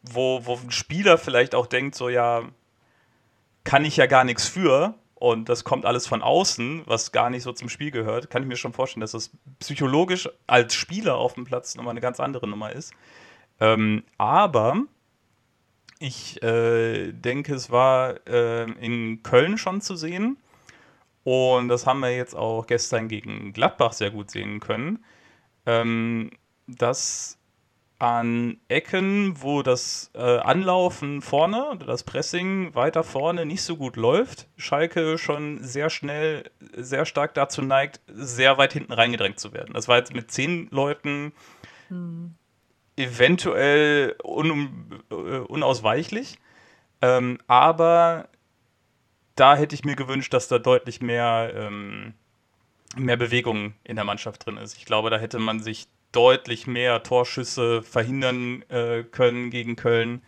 [0.01, 2.43] wo, wo ein Spieler vielleicht auch denkt, so ja,
[3.63, 7.43] kann ich ja gar nichts für, und das kommt alles von außen, was gar nicht
[7.43, 9.29] so zum Spiel gehört, kann ich mir schon vorstellen, dass das
[9.59, 12.91] psychologisch als Spieler auf dem Platz nochmal eine ganz andere Nummer ist.
[13.59, 14.81] Ähm, aber
[15.99, 20.37] ich äh, denke, es war äh, in Köln schon zu sehen.
[21.23, 25.05] Und das haben wir jetzt auch gestern gegen Gladbach sehr gut sehen können.
[25.67, 26.31] Ähm,
[26.65, 27.37] dass
[28.01, 33.95] an Ecken, wo das äh, Anlaufen vorne oder das Pressing weiter vorne nicht so gut
[33.95, 39.75] läuft, Schalke schon sehr schnell, sehr stark dazu neigt, sehr weit hinten reingedrängt zu werden.
[39.75, 41.31] Das war jetzt mit zehn Leuten
[41.89, 42.33] hm.
[42.95, 46.39] eventuell un, äh, unausweichlich,
[47.03, 48.29] ähm, aber
[49.35, 52.15] da hätte ich mir gewünscht, dass da deutlich mehr, ähm,
[52.95, 54.75] mehr Bewegung in der Mannschaft drin ist.
[54.75, 60.21] Ich glaube, da hätte man sich deutlich mehr Torschüsse verhindern äh, können gegen Köln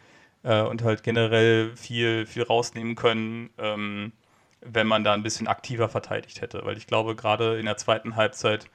[0.44, 4.14] äh, und halt generell viel, viel rausnehmen können, ähm,
[4.62, 6.62] wenn man da ein bisschen aktiver verteidigt hätte.
[6.64, 8.70] Weil ich glaube, gerade in der zweiten Halbzeit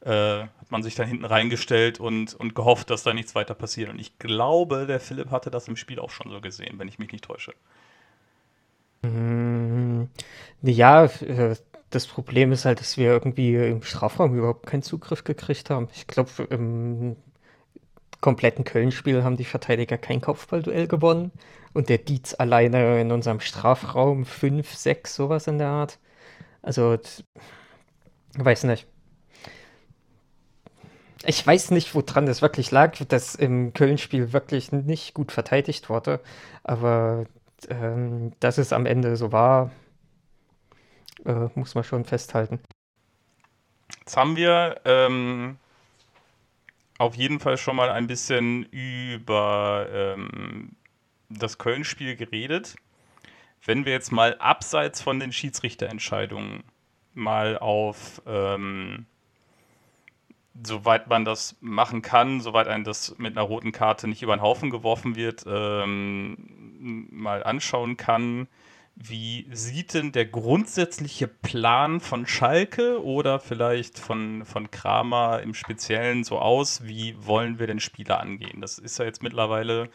[0.00, 3.90] äh, hat man sich dann hinten reingestellt und, und gehofft, dass da nichts weiter passiert.
[3.90, 6.98] Und ich glaube, der Philipp hatte das im Spiel auch schon so gesehen, wenn ich
[6.98, 7.52] mich nicht täusche.
[9.02, 10.04] Mm,
[10.62, 11.56] ja, äh,
[11.90, 15.88] das Problem ist halt, dass wir irgendwie im Strafraum überhaupt keinen Zugriff gekriegt haben.
[15.94, 17.16] Ich glaube, im
[18.20, 21.32] kompletten Köln-Spiel haben die Verteidiger kein Kopfballduell gewonnen.
[21.72, 25.98] Und der Dietz alleine in unserem Strafraum 5, 6, sowas in der Art.
[26.62, 26.98] Also,
[28.36, 28.86] weiß nicht.
[31.24, 36.20] Ich weiß nicht, woran das wirklich lag, dass im Köln-Spiel wirklich nicht gut verteidigt wurde.
[36.64, 37.26] Aber
[37.68, 39.70] ähm, dass es am Ende so war,
[41.24, 42.60] äh, muss man schon festhalten.
[44.00, 45.58] Jetzt haben wir ähm,
[46.98, 50.72] auf jeden Fall schon mal ein bisschen über ähm,
[51.28, 52.76] das Köln-Spiel geredet.
[53.64, 56.64] Wenn wir jetzt mal abseits von den Schiedsrichterentscheidungen
[57.14, 59.06] mal auf, ähm,
[60.64, 64.42] soweit man das machen kann, soweit einem das mit einer roten Karte nicht über den
[64.42, 68.48] Haufen geworfen wird, ähm, mal anschauen kann,
[69.00, 76.24] wie sieht denn der grundsätzliche Plan von Schalke oder vielleicht von, von Kramer im Speziellen
[76.24, 76.84] so aus?
[76.84, 78.60] Wie wollen wir den Spieler angehen?
[78.60, 79.88] Das ist ja jetzt mittlerweile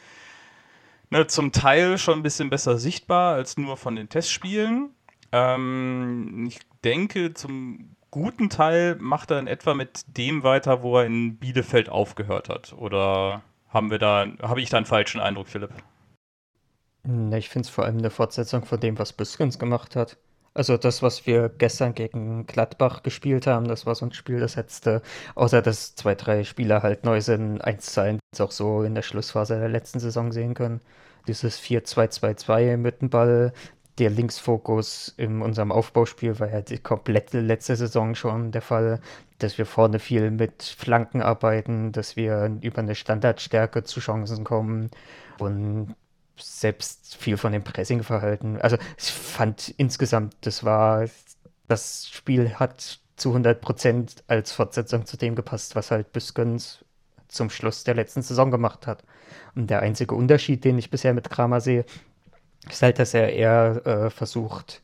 [1.09, 4.91] ne, zum Teil schon ein bisschen besser sichtbar als nur von den Testspielen.
[5.33, 11.05] Ähm, ich denke, zum guten Teil macht er in etwa mit dem weiter, wo er
[11.05, 12.71] in Bielefeld aufgehört hat.
[12.71, 15.71] Oder haben wir da, habe ich da einen falschen Eindruck, Philipp?
[17.05, 20.17] Ne, ich finde es vor allem eine Fortsetzung von dem, was Büskens gemacht hat.
[20.53, 24.55] Also das, was wir gestern gegen Gladbach gespielt haben, das war so ein Spiel, das
[24.55, 25.01] hätte,
[25.35, 29.01] außer dass zwei, drei Spieler halt neu sind, 1 zu 1 auch so in der
[29.01, 30.79] Schlussphase der letzten Saison sehen können.
[31.27, 33.53] Dieses 4-2-2-2 mit dem Ball,
[33.97, 39.01] der Linksfokus in unserem Aufbauspiel war ja die komplette letzte Saison schon der Fall,
[39.39, 44.91] dass wir vorne viel mit Flanken arbeiten, dass wir über eine Standardstärke zu Chancen kommen
[45.39, 45.95] und
[46.38, 48.60] selbst viel von dem Pressingverhalten.
[48.62, 51.08] Also ich fand insgesamt, das war,
[51.67, 56.84] das Spiel hat zu 100 Prozent als Fortsetzung zu dem gepasst, was halt Büskens
[57.28, 59.04] zum Schluss der letzten Saison gemacht hat.
[59.56, 61.86] Und der einzige Unterschied, den ich bisher mit Kramer sehe,
[62.69, 64.82] ist halt, dass er eher äh, versucht,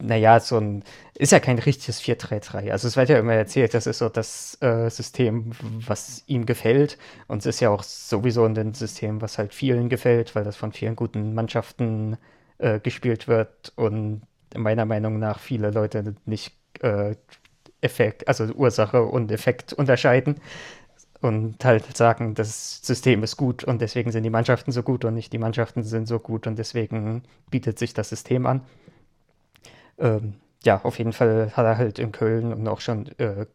[0.00, 0.84] naja, so ein,
[1.14, 2.70] ist ja kein richtiges 4-3-3.
[2.70, 5.52] Also es wird ja immer erzählt, das ist so das äh, System,
[5.86, 6.98] was ihm gefällt.
[7.26, 10.72] Und es ist ja auch sowieso ein System, was halt vielen gefällt, weil das von
[10.72, 12.16] vielen guten Mannschaften
[12.58, 14.22] äh, gespielt wird und
[14.56, 17.16] meiner Meinung nach viele Leute nicht äh,
[17.80, 20.40] Effekt, also Ursache und Effekt unterscheiden
[21.20, 25.14] und halt sagen, das System ist gut und deswegen sind die Mannschaften so gut und
[25.14, 28.62] nicht die Mannschaften sind so gut und deswegen bietet sich das System an.
[29.98, 30.34] Ähm,
[30.64, 33.46] ja, auf jeden Fall hat er halt in Köln und auch schon äh,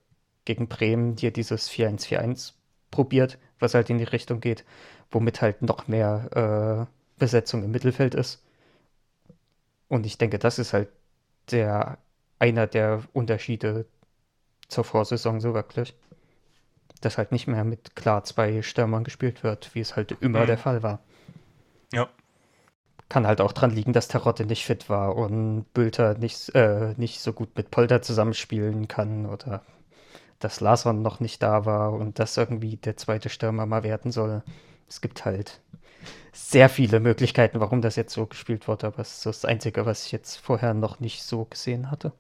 [0.46, 2.54] gegen Bremen hier dieses 4-1-4-1
[2.92, 4.64] probiert, was halt in die Richtung geht,
[5.12, 8.44] womit halt noch mehr äh, Besetzung im Mittelfeld ist.
[9.88, 10.90] Und ich denke, das ist halt
[11.52, 11.98] der
[12.40, 13.86] einer der Unterschiede
[14.68, 15.94] zur Vorsaison so wirklich
[17.04, 20.48] dass halt nicht mehr mit klar zwei Stürmern gespielt wird, wie es halt immer mhm.
[20.48, 21.00] der Fall war.
[21.92, 22.10] Ja.
[23.14, 27.20] Kann halt auch dran liegen, dass Tarotte nicht fit war und Bülter nicht, äh, nicht
[27.20, 29.62] so gut mit Polter zusammenspielen kann oder
[30.40, 34.42] dass Larson noch nicht da war und das irgendwie der zweite Stürmer mal werden soll.
[34.90, 35.62] Es gibt halt
[36.32, 40.08] sehr viele Möglichkeiten, warum das jetzt so gespielt wurde, aber es ist das Einzige, was
[40.08, 42.14] ich jetzt vorher noch nicht so gesehen hatte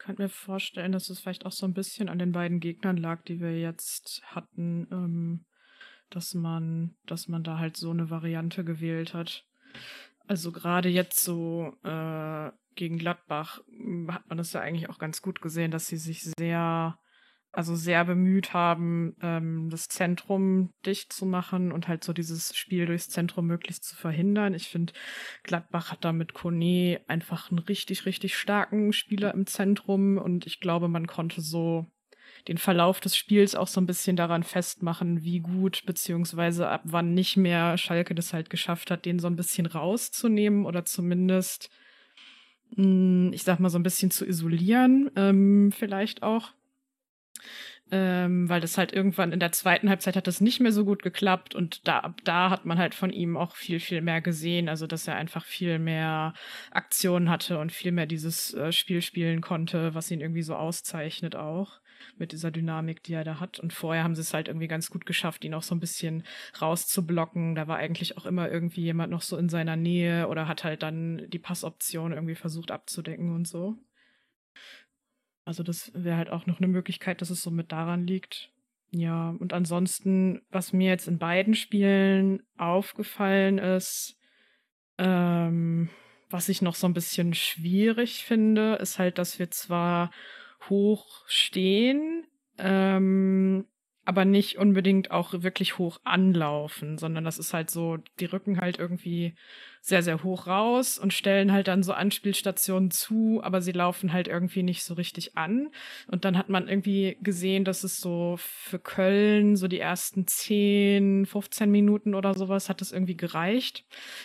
[0.00, 3.22] könnte mir vorstellen, dass es vielleicht auch so ein bisschen an den beiden Gegnern lag,
[3.22, 5.44] die wir jetzt hatten, ähm,
[6.08, 9.44] dass man, dass man da halt so eine Variante gewählt hat.
[10.26, 15.22] Also gerade jetzt so äh, gegen Gladbach hm, hat man das ja eigentlich auch ganz
[15.22, 16.98] gut gesehen, dass sie sich sehr
[17.52, 22.86] also sehr bemüht haben, ähm, das Zentrum dicht zu machen und halt so dieses Spiel
[22.86, 24.54] durchs Zentrum möglichst zu verhindern.
[24.54, 24.92] Ich finde,
[25.42, 30.60] Gladbach hat da mit Kone einfach einen richtig, richtig starken Spieler im Zentrum und ich
[30.60, 31.90] glaube, man konnte so
[32.48, 37.14] den Verlauf des Spiels auch so ein bisschen daran festmachen, wie gut beziehungsweise ab wann
[37.14, 41.70] nicht mehr Schalke das halt geschafft hat, den so ein bisschen rauszunehmen oder zumindest,
[42.76, 46.52] mh, hm, ich sag mal, so ein bisschen zu isolieren, ähm, vielleicht auch.
[47.92, 51.02] Ähm, weil das halt irgendwann in der zweiten Halbzeit hat das nicht mehr so gut
[51.02, 54.68] geklappt und da ab da hat man halt von ihm auch viel viel mehr gesehen,
[54.68, 56.34] also dass er einfach viel mehr
[56.70, 61.34] Aktionen hatte und viel mehr dieses äh, Spiel spielen konnte, was ihn irgendwie so auszeichnet
[61.34, 61.79] auch
[62.16, 63.58] mit dieser Dynamik, die er da hat.
[63.58, 66.24] Und vorher haben sie es halt irgendwie ganz gut geschafft, ihn auch so ein bisschen
[66.60, 67.54] rauszublocken.
[67.54, 70.82] Da war eigentlich auch immer irgendwie jemand noch so in seiner Nähe oder hat halt
[70.82, 73.76] dann die Passoption irgendwie versucht abzudecken und so.
[75.44, 78.50] Also das wäre halt auch noch eine Möglichkeit, dass es so mit daran liegt.
[78.92, 84.18] Ja, und ansonsten, was mir jetzt in beiden Spielen aufgefallen ist,
[84.98, 85.88] ähm,
[86.28, 90.10] was ich noch so ein bisschen schwierig finde, ist halt, dass wir zwar
[90.68, 92.26] hoch stehen,
[92.58, 93.66] ähm,
[94.10, 98.76] aber nicht unbedingt auch wirklich hoch anlaufen, sondern das ist halt so, die rücken halt
[98.76, 99.36] irgendwie
[99.82, 104.26] sehr, sehr hoch raus und stellen halt dann so Anspielstationen zu, aber sie laufen halt
[104.26, 105.68] irgendwie nicht so richtig an.
[106.08, 111.26] Und dann hat man irgendwie gesehen, dass es so für Köln so die ersten 10,
[111.26, 113.84] 15 Minuten oder sowas hat es irgendwie gereicht.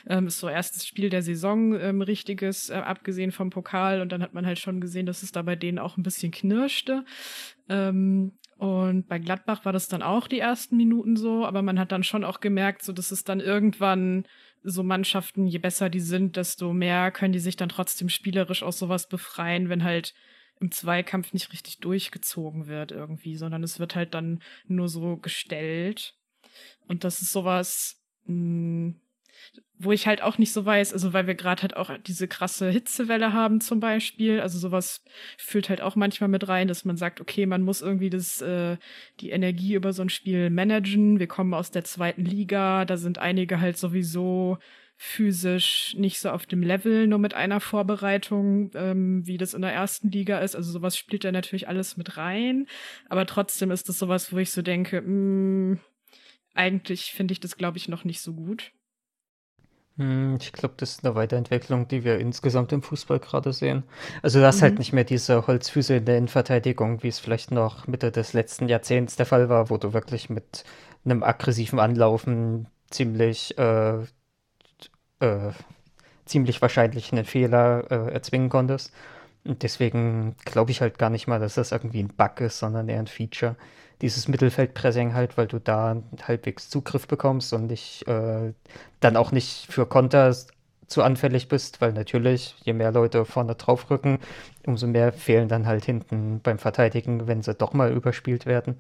[0.10, 4.02] Ähm, ist so erstes Spiel der Saison, ähm, richtiges, äh, abgesehen vom Pokal.
[4.02, 6.32] Und dann hat man halt schon gesehen, dass es da bei denen auch ein bisschen
[6.32, 7.06] knirschte.
[7.70, 11.92] Ähm, und bei Gladbach war das dann auch die ersten Minuten so, aber man hat
[11.92, 14.26] dann schon auch gemerkt, so dass es dann irgendwann
[14.64, 18.80] so Mannschaften, je besser die sind, desto mehr können die sich dann trotzdem spielerisch aus
[18.80, 20.14] sowas befreien, wenn halt
[20.62, 26.16] im Zweikampf nicht richtig durchgezogen wird irgendwie, sondern es wird halt dann nur so gestellt.
[26.88, 29.02] Und das ist sowas, mh, hm,
[29.78, 32.70] wo ich halt auch nicht so weiß, also weil wir gerade halt auch diese krasse
[32.70, 35.04] Hitzewelle haben zum Beispiel, also sowas
[35.38, 38.78] führt halt auch manchmal mit rein, dass man sagt, okay, man muss irgendwie das, äh,
[39.20, 41.20] die Energie über so ein Spiel managen.
[41.20, 44.58] Wir kommen aus der zweiten Liga, da sind einige halt sowieso
[44.98, 49.74] physisch nicht so auf dem Level, nur mit einer Vorbereitung, ähm, wie das in der
[49.74, 50.56] ersten Liga ist.
[50.56, 52.68] Also sowas spielt da natürlich alles mit rein.
[53.10, 55.80] Aber trotzdem ist das sowas, wo ich so denke, mh, mm,
[56.54, 58.72] eigentlich finde ich das, glaube ich, noch nicht so gut.
[59.98, 63.84] Hm, ich glaube, das ist eine Weiterentwicklung, die wir insgesamt im Fußball gerade sehen.
[64.22, 64.80] Also du hast halt mhm.
[64.80, 69.16] nicht mehr diese Holzfüße in der Innenverteidigung, wie es vielleicht noch Mitte des letzten Jahrzehnts
[69.16, 70.66] der Fall war, wo du wirklich mit
[71.06, 74.00] einem aggressiven Anlaufen ziemlich äh,
[75.20, 75.52] äh,
[76.26, 78.92] ziemlich wahrscheinlich einen Fehler äh, erzwingen konntest.
[79.46, 82.90] Und deswegen glaube ich halt gar nicht mal, dass das irgendwie ein Bug ist, sondern
[82.90, 83.56] eher ein Feature.
[84.02, 88.54] Dieses Mittelfeldpressing halt, weil du da halbwegs Zugriff bekommst und nicht äh,
[89.00, 90.36] dann auch nicht für Konter
[90.88, 94.20] zu anfällig bist, weil natürlich, je mehr Leute vorne draufrücken,
[94.66, 98.80] umso mehr fehlen dann halt hinten beim Verteidigen, wenn sie doch mal überspielt werden.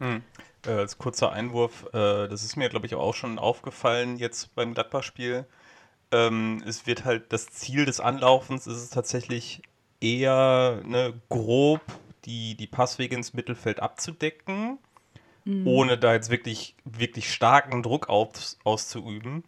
[0.00, 0.22] Hm.
[0.66, 4.74] Äh, als kurzer Einwurf, äh, das ist mir, glaube ich, auch schon aufgefallen jetzt beim
[4.74, 5.46] Gladbach-Spiel
[6.10, 9.62] ähm, es wird halt das Ziel des Anlaufens ist es tatsächlich
[10.00, 11.80] eher ne, grob
[12.28, 14.78] die, die Passwege ins Mittelfeld abzudecken,
[15.44, 15.66] mhm.
[15.66, 18.28] ohne da jetzt wirklich, wirklich starken Druck auf,
[18.62, 19.42] auszuüben.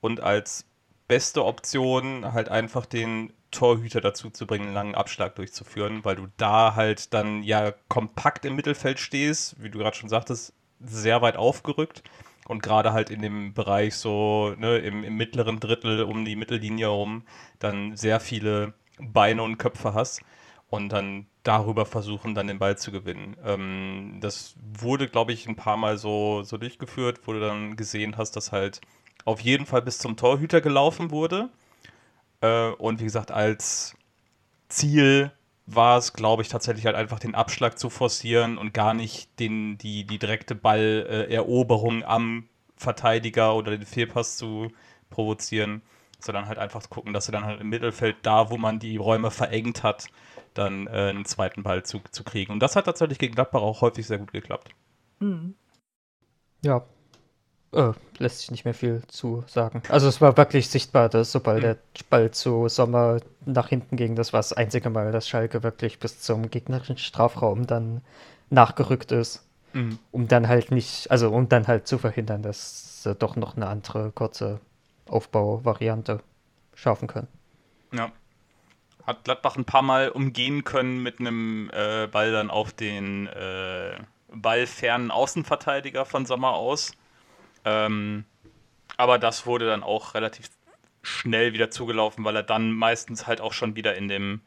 [0.00, 0.64] Und als
[1.06, 6.26] beste Option halt einfach den Torhüter dazu zu bringen, einen langen Abschlag durchzuführen, weil du
[6.38, 11.36] da halt dann ja kompakt im Mittelfeld stehst, wie du gerade schon sagtest, sehr weit
[11.36, 12.02] aufgerückt
[12.48, 16.86] und gerade halt in dem Bereich so ne, im, im, mittleren Drittel um die Mittellinie
[16.86, 17.24] herum
[17.58, 20.22] dann sehr viele Beine und Köpfe hast
[20.72, 23.36] und dann darüber versuchen, dann den Ball zu gewinnen.
[23.44, 28.16] Ähm, das wurde, glaube ich, ein paar Mal so, so durchgeführt, wo du dann gesehen
[28.16, 28.80] hast, dass halt
[29.26, 31.50] auf jeden Fall bis zum Torhüter gelaufen wurde.
[32.40, 33.94] Äh, und wie gesagt, als
[34.70, 35.30] Ziel
[35.66, 39.76] war es, glaube ich, tatsächlich halt einfach den Abschlag zu forcieren und gar nicht den,
[39.76, 44.72] die, die direkte Balleroberung am Verteidiger oder den Fehlpass zu
[45.10, 45.82] provozieren,
[46.18, 49.30] sondern halt einfach gucken, dass sie dann halt im Mittelfeld da, wo man die Räume
[49.30, 50.06] verengt hat,
[50.54, 52.52] dann äh, einen zweiten Ball zu, zu kriegen.
[52.52, 54.70] Und das hat tatsächlich gegen Gladbach auch häufig sehr gut geklappt.
[55.20, 55.54] Mhm.
[56.64, 56.84] Ja,
[57.72, 59.82] äh, lässt sich nicht mehr viel zu sagen.
[59.88, 61.62] Also es war wirklich sichtbar, dass sobald mhm.
[61.62, 61.76] der
[62.10, 66.20] Ball zu Sommer nach hinten ging, das war das einzige Mal, dass Schalke wirklich bis
[66.20, 68.02] zum gegnerischen Strafraum dann
[68.50, 69.46] nachgerückt ist.
[69.72, 69.98] Mhm.
[70.10, 73.66] Um dann halt nicht, also um dann halt zu verhindern, dass sie doch noch eine
[73.66, 74.60] andere kurze
[75.08, 76.20] Aufbauvariante
[76.74, 77.28] schaffen können.
[77.92, 78.12] Ja.
[79.06, 83.98] Hat Gladbach ein paar Mal umgehen können mit einem äh, Ball dann auf den äh,
[84.28, 86.92] ballfernen Außenverteidiger von Sommer aus
[87.64, 88.24] ähm,
[88.96, 90.50] aber das wurde dann auch relativ
[91.02, 94.40] schnell wieder zugelaufen, weil er dann meistens halt auch schon wieder in dem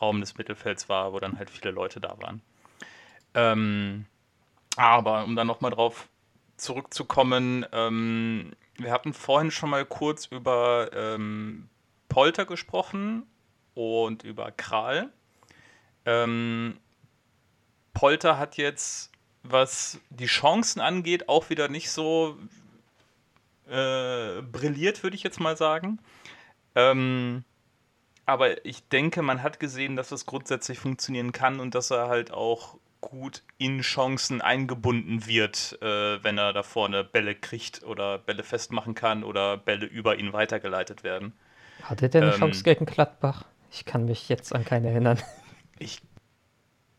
[0.00, 2.42] Raum des Mittelfelds war, wo dann halt viele Leute da waren.
[3.34, 4.06] Ähm,
[4.76, 6.08] aber um dann nochmal drauf
[6.56, 11.68] zurückzukommen, ähm, wir hatten vorhin schon mal kurz über ähm,
[12.08, 13.24] Polter gesprochen
[13.74, 15.10] und über Kral.
[16.06, 16.78] Ähm,
[17.92, 22.36] Polter hat jetzt was die Chancen angeht, auch wieder nicht so
[23.68, 26.00] äh, brilliert, würde ich jetzt mal sagen.
[26.74, 27.44] Ähm,
[28.26, 32.32] aber ich denke, man hat gesehen, dass das grundsätzlich funktionieren kann und dass er halt
[32.32, 38.42] auch gut in Chancen eingebunden wird, äh, wenn er da vorne Bälle kriegt oder Bälle
[38.42, 41.34] festmachen kann oder Bälle über ihn weitergeleitet werden.
[41.82, 43.44] Hatte der eine ähm, Chance gegen Gladbach?
[43.74, 45.18] Ich kann mich jetzt an keine erinnern.
[45.80, 46.00] Ich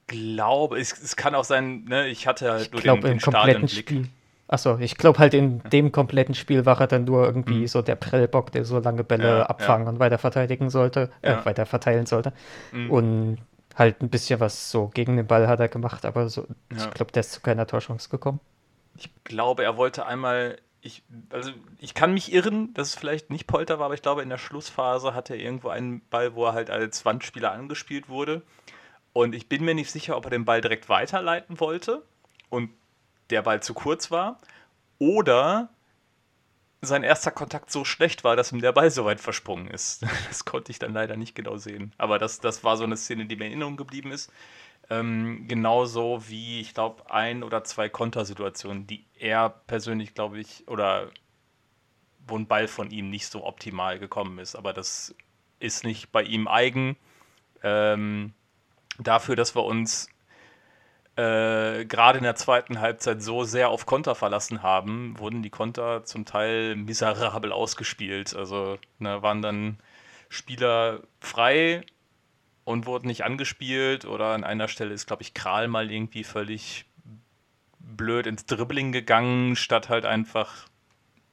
[0.07, 3.19] glaube, es, es kann auch sein, ne, ich hatte halt nur ich glaub, den, den
[3.21, 4.09] Stadionblick.
[4.47, 7.67] Achso, ich glaube halt in dem kompletten Spiel war er dann nur irgendwie mhm.
[7.67, 9.93] so der Prellbock, der so lange Bälle ja, abfangen ja.
[9.93, 11.45] und weiter verteidigen sollte, äh, ja.
[11.45, 12.33] weiter verteilen sollte.
[12.71, 12.91] Mhm.
[12.91, 13.37] Und
[13.75, 17.11] halt ein bisschen was so gegen den Ball hat er gemacht, aber so, ich glaube,
[17.11, 18.39] der ist zu keiner Torchance gekommen.
[18.97, 23.47] Ich glaube, er wollte einmal, ich, also ich kann mich irren, dass es vielleicht nicht
[23.47, 26.53] Polter war, aber ich glaube, in der Schlussphase hatte er irgendwo einen Ball, wo er
[26.53, 28.43] halt als Wandspieler angespielt wurde.
[29.11, 32.03] Und ich bin mir nicht sicher, ob er den Ball direkt weiterleiten wollte
[32.49, 32.69] und
[33.31, 34.39] der Ball zu kurz war
[34.99, 35.69] oder
[36.81, 40.05] sein erster Kontakt so schlecht war, dass ihm der Ball so weit versprungen ist.
[40.27, 41.93] Das konnte ich dann leider nicht genau sehen.
[41.97, 44.31] Aber das, das war so eine Szene, die mir in Erinnerung geblieben ist.
[44.89, 51.09] Ähm, genauso wie, ich glaube, ein oder zwei Kontersituationen, die er persönlich, glaube ich, oder
[52.27, 54.55] wo ein Ball von ihm nicht so optimal gekommen ist.
[54.55, 55.15] Aber das
[55.59, 56.97] ist nicht bei ihm eigen.
[57.63, 58.33] Ähm,
[58.99, 60.09] dafür, dass wir uns
[61.15, 66.03] äh, gerade in der zweiten Halbzeit so sehr auf Konter verlassen haben, wurden die Konter
[66.03, 68.35] zum Teil miserabel ausgespielt.
[68.35, 69.79] Also ne, waren dann
[70.29, 71.85] Spieler frei
[72.65, 76.85] und wurden nicht angespielt oder an einer Stelle ist, glaube ich, Kral mal irgendwie völlig
[77.79, 80.67] blöd ins Dribbling gegangen, statt halt einfach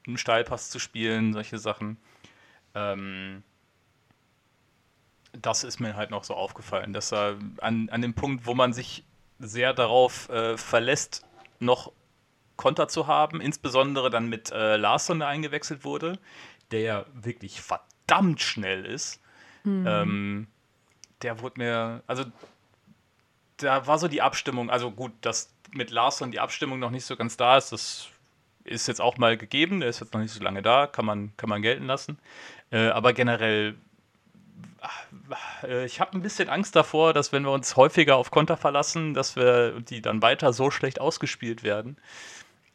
[0.06, 1.96] einen Steilpass zu spielen, solche Sachen.
[2.74, 3.42] Ähm,
[5.32, 8.74] das ist mir halt noch so aufgefallen, dass er an, an dem Punkt, wo man
[8.74, 9.02] sich
[9.38, 11.24] sehr darauf äh, verlässt,
[11.58, 11.92] noch
[12.56, 16.18] Konter zu haben, insbesondere dann mit äh, Larsson, der eingewechselt wurde,
[16.70, 19.20] der ja wirklich verdammt schnell ist.
[19.64, 19.86] Mhm.
[19.88, 20.46] Ähm,
[21.22, 22.24] der wurde mir, also
[23.56, 27.16] da war so die Abstimmung, also gut, dass mit Larsson die Abstimmung noch nicht so
[27.16, 28.08] ganz da ist, das
[28.64, 31.32] ist jetzt auch mal gegeben, der ist jetzt noch nicht so lange da, kann man,
[31.36, 32.18] kann man gelten lassen.
[32.70, 33.74] Äh, aber generell,
[35.62, 39.14] äh, ich habe ein bisschen Angst davor, dass wenn wir uns häufiger auf Konter verlassen,
[39.14, 41.96] dass wir die dann weiter so schlecht ausgespielt werden.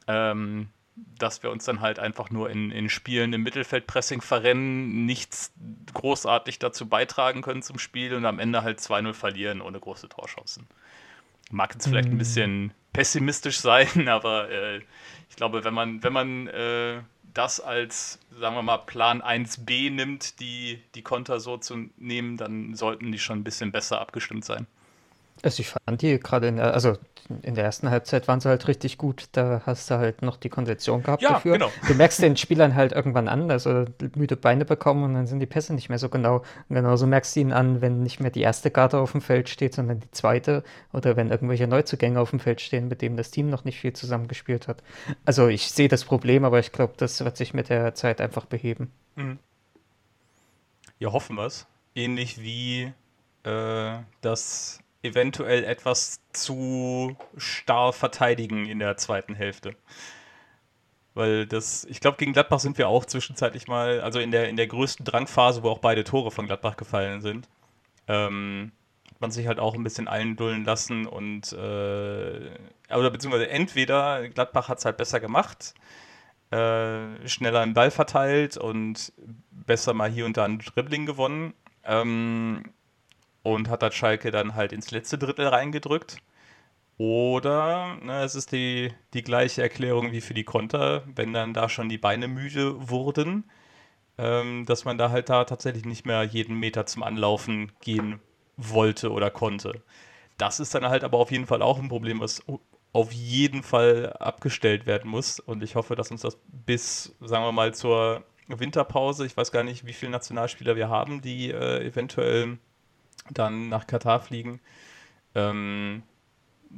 [0.08, 0.70] Ähm,
[1.18, 5.54] dass wir uns dann halt einfach nur in, in Spielen im Mittelfeldpressing verrennen, nichts
[5.94, 10.68] großartig dazu beitragen können zum Spiel und am Ende halt 2-0 verlieren ohne große Torchancen.
[11.50, 12.20] Mag jetzt vielleicht ein mhm.
[12.20, 14.82] bisschen pessimistisch sein, aber äh,
[15.30, 17.02] ich glaube, wenn man, wenn man äh,
[17.34, 22.74] das als, sagen wir mal, Plan 1b nimmt, die, die Konter so zu nehmen, dann
[22.76, 24.66] sollten die schon ein bisschen besser abgestimmt sein.
[25.44, 26.98] Also ich fand die gerade in der, also
[27.42, 29.26] in der ersten Halbzeit waren sie halt richtig gut.
[29.34, 31.54] Da hast du halt noch die Kondition gehabt ja, dafür.
[31.54, 31.72] Genau.
[31.88, 33.86] Du merkst den Spielern halt irgendwann an, also
[34.16, 36.38] müde Beine bekommen und dann sind die Pässe nicht mehr so genau.
[36.70, 39.50] Und genauso merkst du ihn an, wenn nicht mehr die erste Karte auf dem Feld
[39.50, 40.64] steht, sondern die zweite.
[40.94, 43.94] Oder wenn irgendwelche Neuzugänge auf dem Feld stehen, mit denen das Team noch nicht viel
[43.94, 44.82] zusammengespielt hat.
[45.26, 48.46] Also ich sehe das Problem, aber ich glaube, das wird sich mit der Zeit einfach
[48.46, 48.92] beheben.
[49.16, 49.40] Mhm.
[51.00, 51.68] Ja, hoffen wir es.
[51.94, 52.94] Ähnlich wie
[53.44, 59.76] äh, das eventuell etwas zu starr verteidigen in der zweiten Hälfte.
[61.14, 64.56] Weil das, ich glaube, gegen Gladbach sind wir auch zwischenzeitlich mal, also in der, in
[64.56, 67.50] der größten Drangphase, wo auch beide Tore von Gladbach gefallen sind,
[68.08, 68.72] ähm,
[69.10, 72.52] hat man sich halt auch ein bisschen eindullen lassen und, äh,
[72.96, 75.74] oder beziehungsweise entweder Gladbach hat es halt besser gemacht,
[76.52, 79.12] äh, schneller im Ball verteilt und
[79.50, 81.56] besser mal hier und da ein Dribbling gewonnen.
[81.84, 82.64] Ähm,
[83.54, 86.18] und hat das Schalke dann halt ins letzte Drittel reingedrückt.
[86.98, 91.70] Oder ne, es ist die, die gleiche Erklärung wie für die Konter, wenn dann da
[91.70, 93.46] schon die Beine müde wurden,
[94.18, 98.20] ähm, dass man da halt da tatsächlich nicht mehr jeden Meter zum Anlaufen gehen
[98.58, 99.84] wollte oder konnte.
[100.38, 102.44] Das ist dann halt aber auf jeden Fall auch ein Problem, was
[102.94, 105.40] auf jeden Fall abgestellt werden muss.
[105.40, 109.64] Und ich hoffe, dass uns das bis, sagen wir mal, zur Winterpause, ich weiß gar
[109.64, 112.58] nicht, wie viele Nationalspieler wir haben, die äh, eventuell
[113.32, 114.60] dann nach Katar fliegen,
[115.36, 116.04] ähm,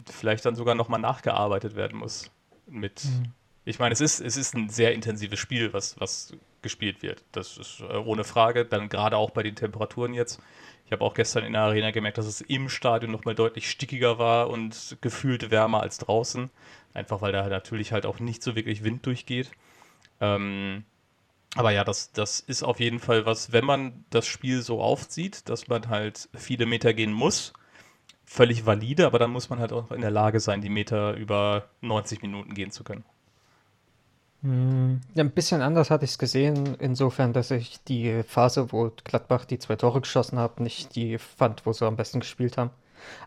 [0.10, 2.32] vielleicht dann sogar nochmal nachgearbeitet werden muss.
[2.68, 3.32] Mit, mhm.
[3.66, 7.24] ich meine, es ist, es ist ein sehr intensives Spiel, was, was gespielt wird.
[7.32, 8.66] Das ist äh, ohne Frage.
[8.66, 10.42] Dann gerade auch bei den Temperaturen jetzt.
[10.86, 14.18] Ich habe auch gestern in der Arena gemerkt, dass es im Stadion nochmal deutlich stickiger
[14.18, 16.50] war und gefühlt wärmer als draußen.
[16.94, 19.52] Einfach weil da natürlich halt auch nicht so wirklich Wind durchgeht.
[20.20, 20.84] Ähm,
[21.56, 25.50] aber ja, das, das ist auf jeden Fall was, wenn man das Spiel so aufzieht,
[25.50, 27.54] dass man halt viele Meter gehen muss,
[28.26, 31.70] völlig valide, aber dann muss man halt auch in der Lage sein, die Meter über
[31.82, 33.04] 90 Minuten gehen zu können.
[34.42, 38.92] Hm, ja, ein bisschen anders hatte ich es gesehen, insofern, dass ich die Phase, wo
[39.04, 42.70] Gladbach die zwei Tore geschossen hat, nicht die fand, wo sie am besten gespielt haben.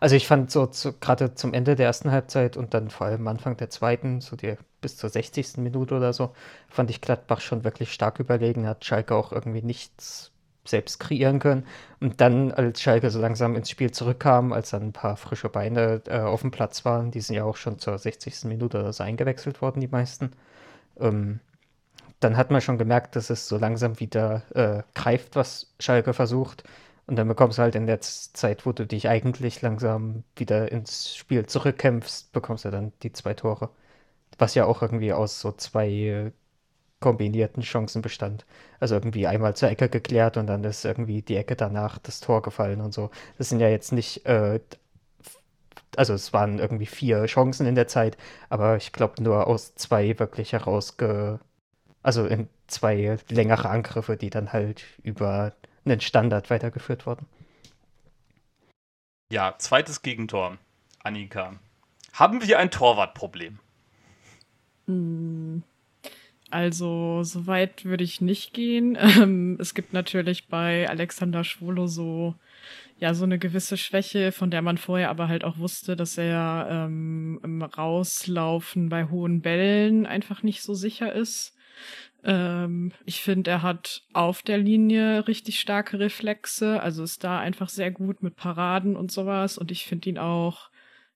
[0.01, 3.27] Also ich fand so zu, gerade zum Ende der ersten Halbzeit und dann vor allem
[3.29, 5.59] Anfang der zweiten, so die bis zur 60.
[5.59, 6.35] Minute oder so,
[6.69, 8.67] fand ich Gladbach schon wirklich stark überlegen.
[8.67, 10.33] Hat Schalke auch irgendwie nichts
[10.65, 11.67] selbst kreieren können.
[12.01, 16.03] Und dann, als Schalke so langsam ins Spiel zurückkam, als dann ein paar frische Beine
[16.07, 18.45] äh, auf dem Platz waren, die sind ja auch schon zur 60.
[18.45, 20.33] Minute oder so eingewechselt worden, die meisten,
[21.01, 21.41] ähm,
[22.21, 26.65] dann hat man schon gemerkt, dass es so langsam wieder äh, greift, was Schalke versucht.
[27.07, 31.17] Und dann bekommst du halt in der Zeit, wo du dich eigentlich langsam wieder ins
[31.17, 33.71] Spiel zurückkämpfst, bekommst du dann die zwei Tore.
[34.39, 36.33] Was ja auch irgendwie aus so zwei äh,
[37.01, 38.47] kombinierten Chancen bestand.
[38.81, 42.43] Also irgendwie einmal zur Ecke geklärt und dann ist irgendwie die Ecke danach das Tor
[42.43, 43.11] gefallen und so.
[43.39, 44.61] Das sind ja jetzt nicht, äh,
[45.97, 48.17] also es waren irgendwie vier Chancen in der Zeit,
[48.49, 51.41] aber ich glaube nur aus zwei wirklich herausge,
[52.03, 57.27] also in zwei längere Angriffe, die dann halt über einen Standard weitergeführt worden.
[59.31, 60.59] Ja, zweites Gegentor.
[61.03, 61.55] Annika.
[62.13, 63.59] Haben wir ein Torwartproblem?
[64.87, 65.63] Hm.
[66.51, 68.99] Also, so weit würde ich nicht gehen.
[69.01, 72.35] Ähm, es gibt natürlich bei Alexander Schwolo so,
[72.99, 76.69] ja, so eine gewisse Schwäche, von der man vorher aber halt auch wusste, dass er
[76.71, 81.57] ähm, im Rauslaufen bei hohen Bällen einfach nicht so sicher ist.
[82.25, 87.69] Ähm, ich finde, er hat auf der Linie richtig starke Reflexe, also ist da einfach
[87.69, 89.59] sehr gut mit Paraden und sowas.
[89.59, 90.71] Und ich finde ihn auch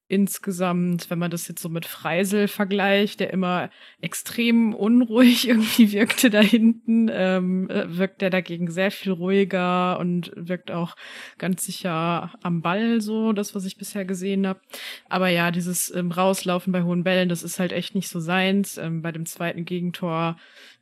[0.09, 6.31] insgesamt, wenn man das jetzt so mit Freisel vergleicht, der immer extrem unruhig irgendwie wirkte
[6.31, 10.97] da hinten, ähm, äh, wirkt er dagegen sehr viel ruhiger und wirkt auch
[11.39, 14.61] ganz sicher am Ball so, das, was ich bisher gesehen habe.
[15.09, 18.79] Aber ja, dieses ähm, Rauslaufen bei hohen Bällen, das ist halt echt nicht so seins.
[18.79, 20.37] Ähm, bei dem zweiten Gegentor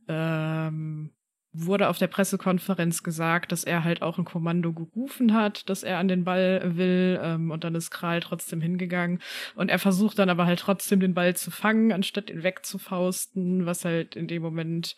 [0.06, 1.10] ähm,
[1.54, 5.98] wurde auf der Pressekonferenz gesagt, dass er halt auch ein Kommando gerufen hat, dass er
[5.98, 7.18] an den Ball will.
[7.22, 9.20] Ähm, und dann ist Kral trotzdem hingegangen.
[9.54, 13.84] Und er versucht dann aber halt trotzdem den Ball zu fangen, anstatt ihn wegzufausten, was
[13.84, 14.96] halt in dem Moment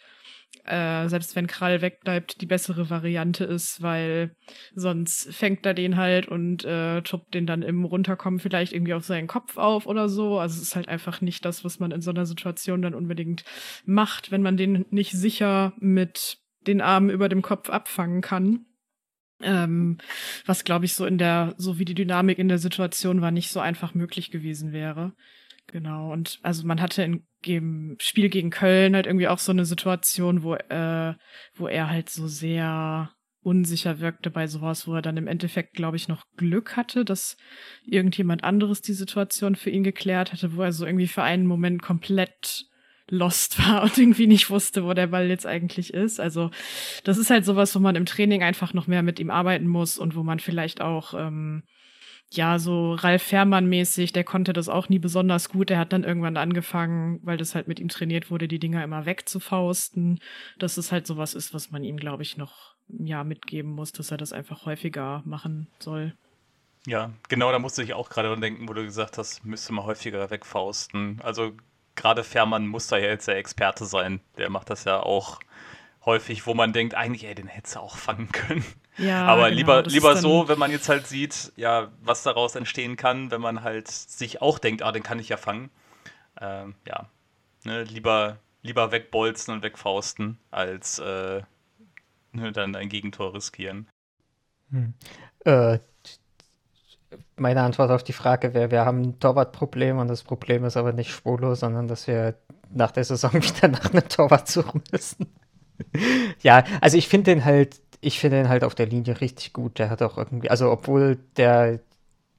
[0.64, 4.34] äh, selbst wenn Krall wegbleibt, die bessere Variante ist, weil
[4.74, 9.04] sonst fängt er den halt und äh, tuppt den dann im Runterkommen vielleicht irgendwie auf
[9.04, 10.38] seinen Kopf auf oder so.
[10.38, 13.44] Also es ist halt einfach nicht das, was man in so einer Situation dann unbedingt
[13.84, 18.66] macht, wenn man den nicht sicher mit den Armen über dem Kopf abfangen kann.
[19.42, 19.98] Ähm,
[20.46, 23.50] was glaube ich so in der, so wie die Dynamik in der Situation war, nicht
[23.50, 25.12] so einfach möglich gewesen wäre.
[25.66, 29.64] Genau, und also man hatte in, im Spiel gegen Köln halt irgendwie auch so eine
[29.64, 31.14] Situation, wo, äh,
[31.54, 33.10] wo er halt so sehr
[33.42, 37.36] unsicher wirkte bei sowas, wo er dann im Endeffekt, glaube ich, noch Glück hatte, dass
[37.84, 41.82] irgendjemand anderes die Situation für ihn geklärt hatte, wo er so irgendwie für einen Moment
[41.82, 42.66] komplett
[43.08, 46.20] lost war und irgendwie nicht wusste, wo der Ball jetzt eigentlich ist.
[46.20, 46.50] Also
[47.04, 49.98] das ist halt sowas, wo man im Training einfach noch mehr mit ihm arbeiten muss
[49.98, 51.62] und wo man vielleicht auch ähm,
[52.32, 55.70] ja, so Ralf Fährmann-mäßig, der konnte das auch nie besonders gut.
[55.70, 59.06] Der hat dann irgendwann angefangen, weil das halt mit ihm trainiert wurde, die Dinger immer
[59.06, 60.18] wegzufausten.
[60.58, 64.10] Dass es halt sowas ist, was man ihm, glaube ich, noch ja, mitgeben muss, dass
[64.10, 66.16] er das einfach häufiger machen soll.
[66.86, 69.84] Ja, genau, da musste ich auch gerade dran denken, wo du gesagt hast, müsste man
[69.84, 71.20] häufiger wegfausten.
[71.22, 71.52] Also
[71.96, 74.20] gerade Fährmann muss da ja jetzt der Experte sein.
[74.36, 75.40] Der macht das ja auch
[76.04, 78.64] häufig, wo man denkt, eigentlich, ey, den hättest du auch fangen können.
[78.98, 82.96] Ja, Aber genau, lieber, lieber so, wenn man jetzt halt sieht, ja, was daraus entstehen
[82.96, 85.70] kann, wenn man halt sich auch denkt, ah, den kann ich ja fangen.
[86.40, 87.08] Ähm, ja,
[87.64, 91.42] ne, lieber, lieber wegbolzen und wegfausten, als äh,
[92.32, 93.88] ne, dann ein Gegentor riskieren.
[94.70, 94.94] Hm.
[95.44, 95.78] Äh,
[97.36, 100.92] meine Antwort auf die Frage wäre, wir haben ein Torwartproblem und das Problem ist aber
[100.92, 102.34] nicht spurlos, sondern dass wir
[102.70, 105.26] nach der Saison wieder nach einem Torwart suchen müssen.
[106.42, 109.78] ja, also ich finde den halt ich finde ihn halt auf der Linie richtig gut.
[109.78, 111.80] Der hat auch irgendwie, also obwohl der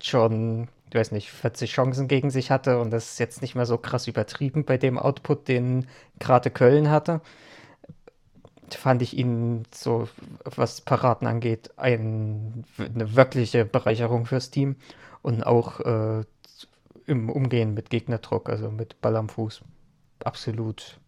[0.01, 3.65] schon, ich weiß nicht, 40 Chancen gegen sich hatte und das ist jetzt nicht mehr
[3.65, 5.87] so krass übertrieben bei dem Output, den
[6.19, 7.21] gerade Köln hatte,
[8.71, 10.07] fand ich ihn so,
[10.43, 14.75] was Paraden angeht, ein, eine wirkliche Bereicherung fürs Team
[15.21, 16.23] und auch äh,
[17.05, 19.61] im Umgehen mit Gegnerdruck, also mit Ball am Fuß.
[20.23, 20.99] Absolut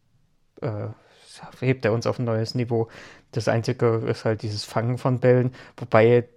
[0.61, 0.87] äh,
[1.59, 2.87] hebt er uns auf ein neues Niveau.
[3.31, 6.27] Das Einzige ist halt dieses Fangen von Bällen, wobei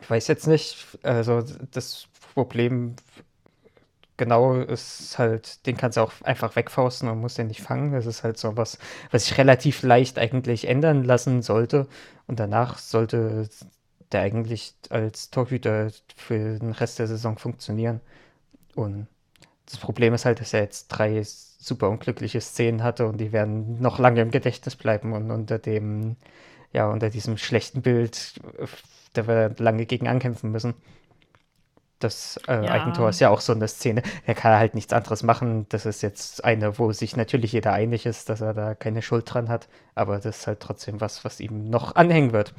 [0.00, 2.96] ich weiß jetzt nicht, also das Problem
[4.16, 7.92] genau ist halt, den kannst du auch einfach wegfausten und musst den nicht fangen.
[7.92, 8.78] Das ist halt so was,
[9.10, 11.86] was sich relativ leicht eigentlich ändern lassen sollte.
[12.26, 13.48] Und danach sollte
[14.12, 18.00] der eigentlich als Torhüter für den Rest der Saison funktionieren.
[18.74, 19.06] Und
[19.66, 23.80] das Problem ist halt, dass er jetzt drei super unglückliche Szenen hatte und die werden
[23.80, 26.16] noch lange im Gedächtnis bleiben und unter dem,
[26.72, 28.34] ja, unter diesem schlechten Bild,
[29.14, 30.74] da wir lange gegen ankämpfen müssen.
[31.98, 32.70] Das äh, ja.
[32.72, 34.02] Eigentor ist ja auch so eine Szene.
[34.26, 35.66] Er kann halt nichts anderes machen.
[35.70, 39.32] Das ist jetzt eine, wo sich natürlich jeder einig ist, dass er da keine Schuld
[39.32, 39.68] dran hat.
[39.94, 42.54] Aber das ist halt trotzdem was, was ihm noch anhängen wird.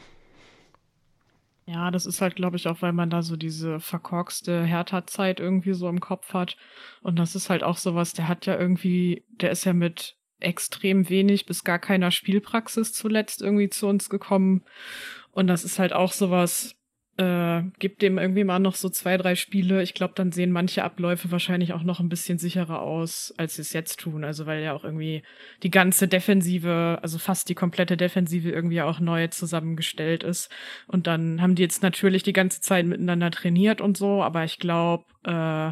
[1.69, 5.73] Ja, das ist halt, glaube ich, auch, weil man da so diese verkorkste Hertha-Zeit irgendwie
[5.73, 6.55] so im Kopf hat.
[7.01, 11.09] Und das ist halt auch sowas, der hat ja irgendwie, der ist ja mit extrem
[11.09, 14.63] wenig bis gar keiner Spielpraxis zuletzt irgendwie zu uns gekommen.
[15.31, 16.75] Und das ist halt auch sowas,
[17.17, 19.81] äh, gibt dem irgendwie mal noch so zwei, drei Spiele.
[19.81, 23.63] Ich glaube, dann sehen manche Abläufe wahrscheinlich auch noch ein bisschen sicherer aus, als sie
[23.63, 24.23] es jetzt tun.
[24.23, 25.23] Also weil ja auch irgendwie
[25.63, 30.51] die ganze Defensive, also fast die komplette Defensive irgendwie auch neu zusammengestellt ist.
[30.87, 34.59] Und dann haben die jetzt natürlich die ganze Zeit miteinander trainiert und so, aber ich
[34.59, 35.71] glaube, äh,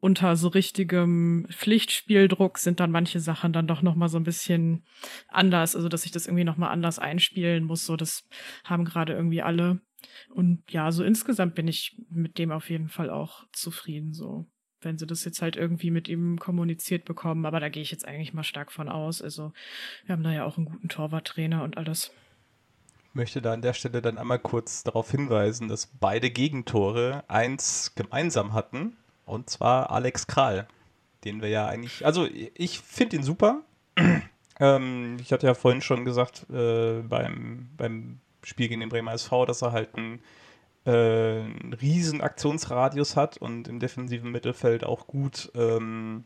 [0.00, 4.84] unter so richtigem Pflichtspieldruck sind dann manche Sachen dann doch noch mal so ein bisschen
[5.28, 8.26] anders, also dass ich das irgendwie noch mal anders einspielen muss, so das
[8.64, 9.80] haben gerade irgendwie alle
[10.30, 14.46] und ja, so insgesamt bin ich mit dem auf jeden Fall auch zufrieden, so.
[14.82, 18.08] Wenn sie das jetzt halt irgendwie mit ihm kommuniziert bekommen, aber da gehe ich jetzt
[18.08, 19.20] eigentlich mal stark von aus.
[19.20, 19.52] Also,
[20.06, 22.12] wir haben da ja auch einen guten Torwarttrainer und alles.
[23.10, 27.94] Ich möchte da an der Stelle dann einmal kurz darauf hinweisen, dass beide Gegentore eins
[27.94, 28.96] gemeinsam hatten,
[29.26, 30.66] und zwar Alex Kral,
[31.24, 33.62] den wir ja eigentlich, also ich finde ihn super.
[34.60, 39.46] ähm, ich hatte ja vorhin schon gesagt, äh, beim, beim Spiel gegen den Bremer SV,
[39.46, 40.20] dass er halt einen,
[40.86, 46.24] äh, einen riesen Aktionsradius hat und im defensiven Mittelfeld auch gut, ähm,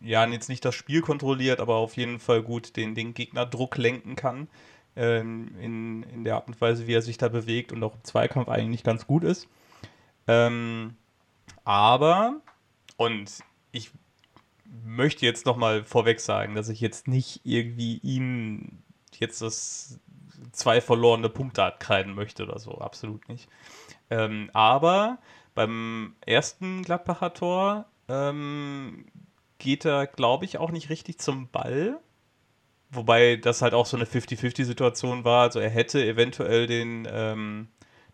[0.00, 3.76] ja, jetzt nicht das Spiel kontrolliert, aber auf jeden Fall gut den, den Gegner Druck
[3.76, 4.48] lenken kann.
[4.94, 8.04] Ähm, in, in der Art und Weise, wie er sich da bewegt und auch im
[8.04, 9.48] Zweikampf eigentlich ganz gut ist.
[10.26, 10.96] Ähm,
[11.64, 12.40] aber,
[12.96, 13.38] und
[13.70, 13.90] ich
[14.84, 18.82] möchte jetzt nochmal vorweg sagen, dass ich jetzt nicht irgendwie ihn
[19.18, 19.98] jetzt das
[20.52, 22.78] zwei verlorene Punkte ankreiden möchte oder so.
[22.78, 23.48] Absolut nicht.
[24.10, 25.18] Ähm, aber
[25.54, 29.06] beim ersten Gladbacher Tor ähm,
[29.58, 31.98] geht er, glaube ich, auch nicht richtig zum Ball.
[32.90, 35.42] Wobei das halt auch so eine 50-50-Situation war.
[35.42, 37.68] Also er hätte eventuell den, ähm,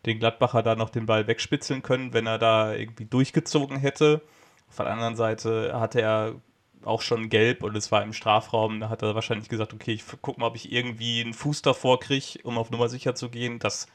[0.06, 4.22] den Gladbacher da noch den Ball wegspitzeln können, wenn er da irgendwie durchgezogen hätte.
[4.68, 6.36] Auf der anderen Seite hatte er
[6.84, 8.80] auch schon gelb und es war im Strafraum.
[8.80, 12.00] Da hat er wahrscheinlich gesagt, okay, ich gucke mal, ob ich irgendwie einen Fuß davor
[12.00, 13.86] kriege, um auf Nummer sicher zu gehen, dass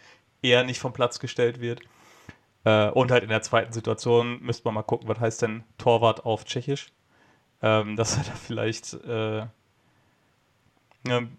[0.42, 1.82] er nicht vom Platz gestellt wird.
[2.66, 6.26] Äh, und halt in der zweiten Situation müsste man mal gucken, was heißt denn Torwart
[6.26, 6.92] auf Tschechisch.
[7.62, 9.46] Ähm, dass er da vielleicht äh,
[11.06, 11.30] ne,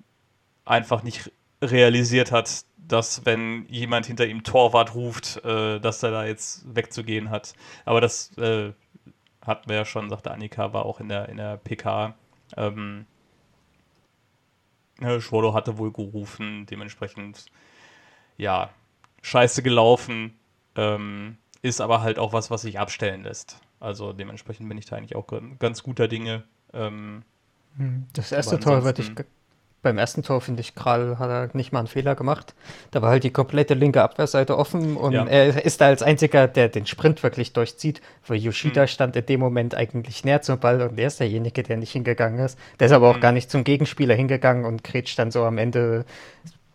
[0.65, 1.31] einfach nicht
[1.63, 7.31] realisiert hat, dass wenn jemand hinter ihm Torwart ruft, äh, dass er da jetzt wegzugehen
[7.31, 7.55] hat.
[7.85, 8.73] Aber das äh,
[9.45, 12.15] hatten wir ja schon, sagte Annika, war auch in der, in der PK.
[12.57, 13.07] Ähm,
[15.01, 17.47] ne, Schwodo hatte wohl gerufen, dementsprechend,
[18.37, 18.71] ja,
[19.23, 20.39] scheiße gelaufen,
[20.77, 23.61] ähm, ist aber halt auch was, was sich abstellen lässt.
[23.81, 25.27] Also dementsprechend bin ich da eigentlich auch
[25.59, 26.45] ganz guter Dinge.
[26.73, 27.23] Ähm,
[27.77, 29.13] hm, das erste Tor würde ich
[29.85, 32.55] beim ersten Tor, finde ich, Kral hat er nicht mal einen Fehler gemacht.
[32.91, 35.24] Da war halt die komplette linke Abwehrseite offen und ja.
[35.26, 38.87] er ist da als einziger, der den Sprint wirklich durchzieht, weil Yoshida mhm.
[38.89, 42.41] stand in dem Moment eigentlich näher zum Ball und er ist derjenige, der nicht hingegangen
[42.45, 42.59] ist.
[42.80, 43.20] Der ist aber auch mhm.
[43.20, 46.05] gar nicht zum Gegenspieler hingegangen und kretscht dann so am Ende,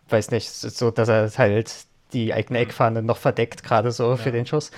[0.08, 1.72] weiß nicht, so, dass er halt
[2.14, 2.64] die eigene mhm.
[2.64, 4.16] Eckfahne noch verdeckt, gerade so ja.
[4.16, 4.70] für den Schuss.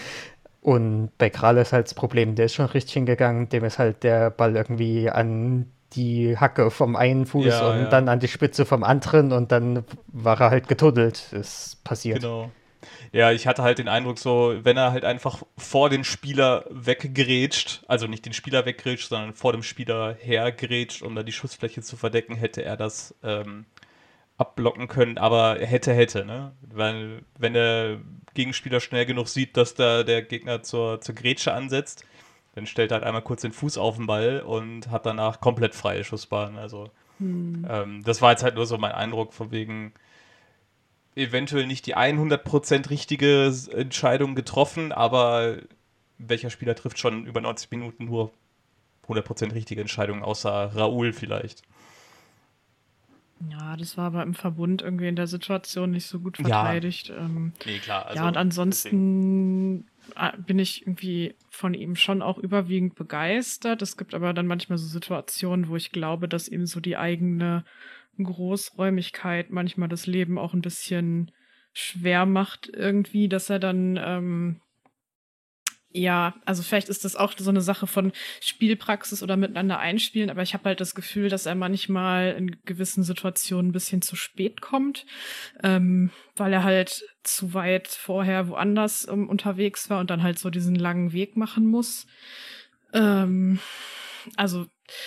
[0.63, 4.03] Und bei Kral ist halt das Problem, der ist schon richtig hingegangen, dem ist halt
[4.05, 7.89] der Ball irgendwie an die Hacke vom einen Fuß ja, und ja.
[7.89, 11.33] dann an die Spitze vom anderen und dann war er halt getuddelt.
[11.33, 12.21] Ist passiert.
[12.21, 12.51] Genau.
[13.13, 17.83] Ja, ich hatte halt den Eindruck, so, wenn er halt einfach vor den Spieler weggrätscht,
[17.87, 21.97] also nicht den Spieler weggrätscht, sondern vor dem Spieler hergrätscht, um da die Schussfläche zu
[21.97, 23.67] verdecken, hätte er das ähm,
[24.39, 26.53] abblocken können, aber hätte, hätte, ne?
[26.63, 27.99] Weil, wenn der
[28.35, 32.05] Gegenspieler schnell genug sieht, dass da der Gegner zur, zur Grätsche ansetzt,
[32.55, 35.75] dann stellt er halt einmal kurz den Fuß auf den Ball und hat danach komplett
[35.75, 36.59] freie Schussbahn.
[36.59, 37.67] Also hm.
[37.69, 39.93] ähm, das war jetzt halt nur so mein Eindruck von wegen
[41.15, 45.59] eventuell nicht die 100% richtige Entscheidung getroffen, aber
[46.19, 48.33] welcher Spieler trifft schon über 90 Minuten nur
[49.09, 51.63] 100% richtige Entscheidungen, außer Raoul vielleicht.
[53.51, 57.09] Ja, das war aber im Verbund irgendwie in der Situation nicht so gut verteidigt.
[57.09, 58.07] Ja, ähm, nee, klar.
[58.07, 59.85] Also ja, und ansonsten
[60.47, 63.83] bin ich irgendwie von ihm schon auch überwiegend begeistert.
[63.83, 67.65] Es gibt aber dann manchmal so Situationen, wo ich glaube, dass ihm so die eigene
[68.23, 71.31] Großräumigkeit manchmal das Leben auch ein bisschen
[71.73, 74.61] schwer macht irgendwie, dass er dann ähm,
[75.93, 80.43] ja, also vielleicht ist das auch so eine Sache von Spielpraxis oder miteinander einspielen, aber
[80.43, 84.61] ich habe halt das Gefühl, dass er manchmal in gewissen Situationen ein bisschen zu spät
[84.61, 85.07] kommt,
[85.63, 90.51] ähm, weil er halt zu weit vorher woanders um, unterwegs war und dann halt so
[90.51, 92.07] diesen langen Weg machen muss.
[92.93, 93.59] Ähm,
[94.37, 94.67] also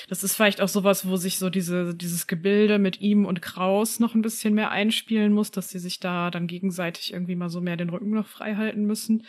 [0.09, 3.99] das ist vielleicht auch sowas, wo sich so diese, dieses Gebilde mit ihm und Kraus
[3.99, 7.61] noch ein bisschen mehr einspielen muss, dass sie sich da dann gegenseitig irgendwie mal so
[7.61, 9.25] mehr den Rücken noch frei halten müssen.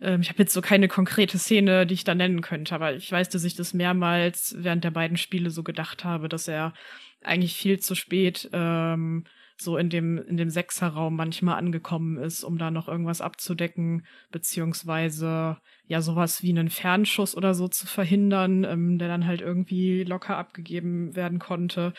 [0.00, 3.10] Ähm, ich habe jetzt so keine konkrete Szene, die ich da nennen könnte, aber ich
[3.10, 6.74] weiß, dass ich das mehrmals während der beiden Spiele so gedacht habe, dass er
[7.22, 9.24] eigentlich viel zu spät ähm,
[9.60, 15.58] so in dem, in dem Sechserraum manchmal angekommen ist, um da noch irgendwas abzudecken, beziehungsweise
[15.86, 20.36] ja sowas wie einen Fernschuss oder so zu verhindern, ähm, der dann halt irgendwie locker
[20.36, 21.94] abgegeben werden konnte.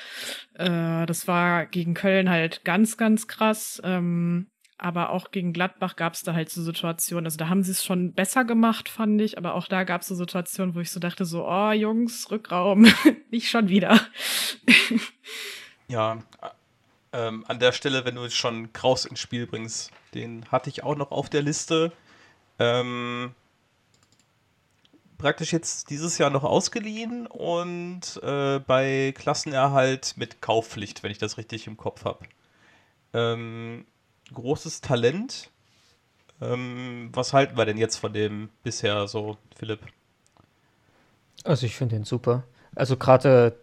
[0.54, 3.82] Äh, das war gegen Köln halt ganz, ganz krass.
[3.84, 4.48] Ähm,
[4.78, 7.84] aber auch gegen Gladbach gab es da halt so Situationen, also da haben sie es
[7.84, 11.00] schon besser gemacht, fand ich, aber auch da gab es so Situationen, wo ich so
[11.00, 12.86] dachte, so, oh Jungs, Rückraum,
[13.32, 14.00] nicht schon wieder.
[15.88, 16.20] ja,
[17.14, 20.96] ähm, an der Stelle, wenn du schon Kraus ins Spiel bringst, den hatte ich auch
[20.96, 21.92] noch auf der Liste.
[22.60, 23.34] Ähm,
[25.18, 31.38] praktisch jetzt dieses Jahr noch ausgeliehen und äh, bei Klassenerhalt mit Kaufpflicht, wenn ich das
[31.38, 32.26] richtig im Kopf habe.
[33.14, 33.86] Ähm,
[34.34, 35.50] großes Talent.
[36.42, 39.80] Ähm, was halten wir denn jetzt von dem bisher so, Philipp?
[41.44, 42.44] Also ich finde den super.
[42.76, 43.58] Also gerade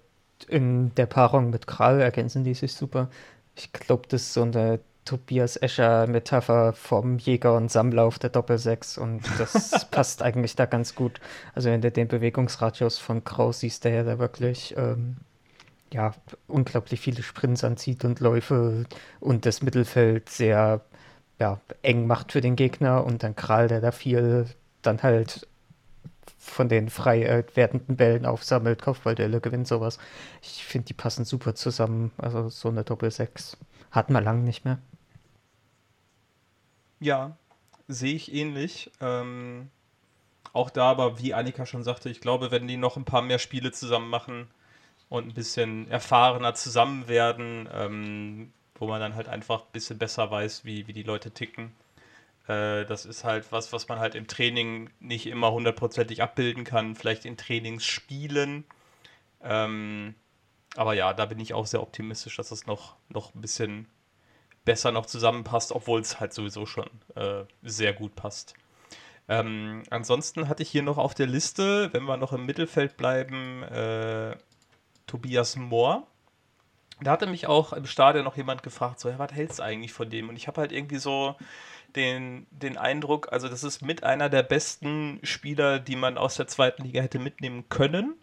[0.49, 3.09] in der Paarung mit Kral ergänzen die sich super.
[3.57, 8.97] Ich glaube, das ist so eine Tobias Escher-Metapher vom Jäger und Sammler auf der Doppelsechs
[8.97, 11.21] und das passt eigentlich da ganz gut.
[11.55, 15.17] Also wenn du den Bewegungsradius von Kraus siehst, der ja da wirklich ähm,
[15.93, 16.15] ja,
[16.49, 18.85] unglaublich viele Sprints anzieht und Läufe
[19.21, 20.81] und das Mittelfeld sehr
[21.39, 24.47] ja, eng macht für den Gegner und dann Kral, der da viel
[24.83, 25.47] dann halt
[26.45, 29.99] von den frei äh, werdenden Bällen aufsammelt, Kopfballduelle gewinnt, sowas.
[30.43, 32.13] Ich finde, die passen super zusammen.
[32.19, 33.57] Also so eine Doppel-6
[33.91, 34.79] hat man lang nicht mehr.
[37.01, 37.37] Ja,
[37.89, 38.93] sehe ich ähnlich.
[39.01, 39.71] Ähm,
[40.53, 43.39] auch da aber, wie Annika schon sagte, ich glaube, wenn die noch ein paar mehr
[43.39, 44.49] Spiele zusammen machen
[45.09, 50.31] und ein bisschen erfahrener zusammen werden, ähm, wo man dann halt einfach ein bisschen besser
[50.31, 51.73] weiß, wie, wie die Leute ticken.
[52.47, 56.95] Äh, das ist halt was, was man halt im Training nicht immer hundertprozentig abbilden kann,
[56.95, 58.65] vielleicht in Trainingsspielen.
[59.43, 60.15] Ähm,
[60.77, 63.87] aber ja, da bin ich auch sehr optimistisch, dass es noch, noch ein bisschen
[64.65, 68.55] besser noch zusammenpasst, obwohl es halt sowieso schon äh, sehr gut passt.
[69.29, 73.63] Ähm, ansonsten hatte ich hier noch auf der Liste, wenn wir noch im Mittelfeld bleiben,
[73.63, 74.37] äh,
[75.07, 76.07] Tobias Mohr.
[77.01, 79.93] Da hatte mich auch im Stadion noch jemand gefragt, so, ja, was hältst du eigentlich
[79.93, 80.29] von dem?
[80.29, 81.37] Und ich habe halt irgendwie so
[81.97, 86.47] den, den Eindruck, also das ist mit einer der besten Spieler, die man aus der
[86.47, 88.15] zweiten Liga hätte mitnehmen können.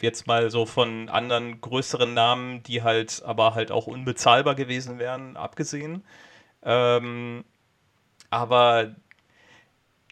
[0.00, 5.36] Jetzt mal so von anderen größeren Namen, die halt aber halt auch unbezahlbar gewesen wären,
[5.36, 6.04] abgesehen.
[6.62, 7.44] Ähm,
[8.30, 8.94] aber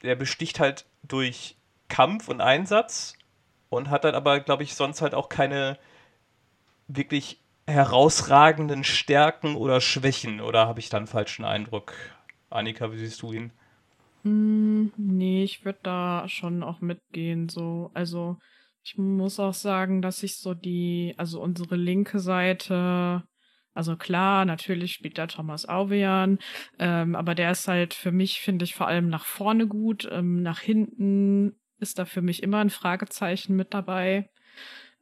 [0.03, 1.57] der besticht halt durch
[1.89, 3.15] Kampf und Einsatz
[3.69, 5.79] und hat dann aber, glaube ich, sonst halt auch keine
[6.89, 10.41] wirklich herausragenden Stärken oder Schwächen.
[10.41, 11.95] Oder habe ich da einen falschen Eindruck?
[12.53, 13.53] Annika, wie siehst du ihn?
[14.25, 17.49] Mm, nee, ich würde da schon auch mitgehen.
[17.49, 18.39] So, also
[18.85, 23.25] ich muss auch sagen, dass ich so die, also unsere linke Seite,
[23.75, 26.39] also klar, natürlich spielt da Thomas Auvean,
[26.79, 30.09] ähm, aber der ist halt für mich, finde ich, vor allem nach vorne gut.
[30.11, 34.31] Ähm, nach hinten ist da für mich immer ein Fragezeichen mit dabei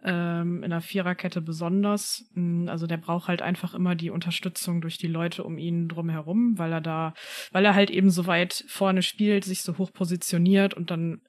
[0.05, 2.25] ähm, in der Viererkette besonders.
[2.35, 6.59] Mm, also der braucht halt einfach immer die Unterstützung durch die Leute um ihn drumherum,
[6.59, 7.15] weil er da,
[7.53, 11.21] weil er halt eben so weit vorne spielt, sich so hoch positioniert und dann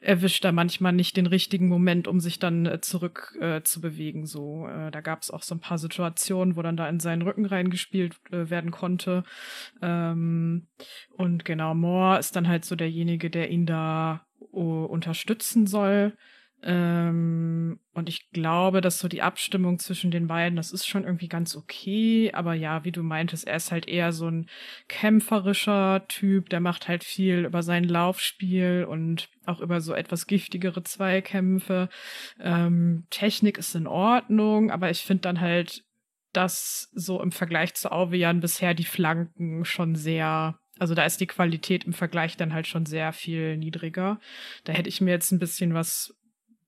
[0.00, 4.26] erwischt er manchmal nicht den richtigen Moment, um sich dann äh, zurück äh, zu bewegen.
[4.26, 7.22] So, äh, da gab es auch so ein paar Situationen, wo dann da in seinen
[7.22, 9.24] Rücken reingespielt äh, werden konnte.
[9.80, 10.66] Ähm,
[11.16, 16.16] und genau, Moore ist dann halt so derjenige, der ihn da uh, unterstützen soll.
[16.62, 21.28] Ähm, und ich glaube, dass so die Abstimmung zwischen den beiden, das ist schon irgendwie
[21.28, 22.32] ganz okay.
[22.32, 24.48] Aber ja, wie du meintest, er ist halt eher so ein
[24.88, 30.82] kämpferischer Typ, der macht halt viel über sein Laufspiel und auch über so etwas giftigere
[30.82, 31.88] Zweikämpfe.
[32.40, 35.84] Ähm, Technik ist in Ordnung, aber ich finde dann halt,
[36.32, 41.26] dass so im Vergleich zu Auvejan bisher die Flanken schon sehr also da ist die
[41.26, 44.20] Qualität im Vergleich dann halt schon sehr viel niedriger.
[44.64, 46.16] Da hätte ich mir jetzt ein bisschen was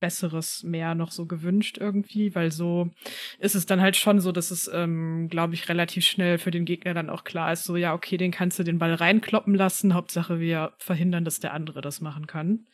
[0.01, 2.91] Besseres mehr noch so gewünscht irgendwie, weil so
[3.39, 6.65] ist es dann halt schon so, dass es, ähm, glaube ich, relativ schnell für den
[6.65, 9.95] Gegner dann auch klar ist, so ja, okay, den kannst du den Ball reinkloppen lassen,
[9.95, 12.67] Hauptsache wir verhindern, dass der andere das machen kann.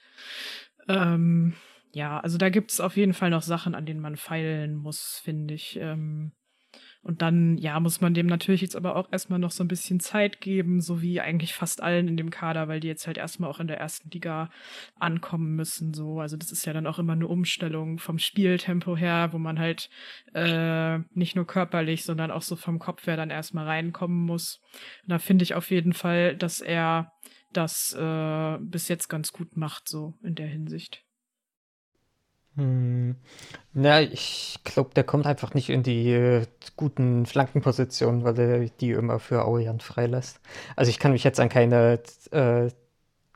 [0.89, 1.55] Ähm,
[1.93, 5.21] ja, also da gibt es auf jeden Fall noch Sachen, an denen man feilen muss,
[5.25, 5.79] finde ich.
[5.81, 6.33] Ähm,
[7.07, 10.01] und dann, ja, muss man dem natürlich jetzt aber auch erstmal noch so ein bisschen
[10.01, 13.49] Zeit geben, so wie eigentlich fast allen in dem Kader, weil die jetzt halt erstmal
[13.49, 14.51] auch in der ersten Liga
[14.99, 15.95] ankommen müssen.
[15.95, 19.61] So, also das ist ja dann auch immer eine Umstellung vom Spieltempo her, wo man
[19.61, 19.89] halt
[20.35, 24.61] äh, nicht nur körperlich, sondern auch so vom Kopf her dann erstmal reinkommen muss.
[25.05, 27.13] Und da finde ich auf jeden Fall, dass er
[27.53, 31.06] das äh, bis jetzt ganz gut macht, so in der Hinsicht.
[32.57, 33.17] Hm.
[33.75, 36.47] Na, ich glaube, der kommt einfach nicht in die äh,
[36.77, 40.41] guten Flankenpositionen, weil er die immer für Aurian freilässt.
[40.77, 42.01] Also ich kann mich jetzt an keine,
[42.33, 42.71] äh,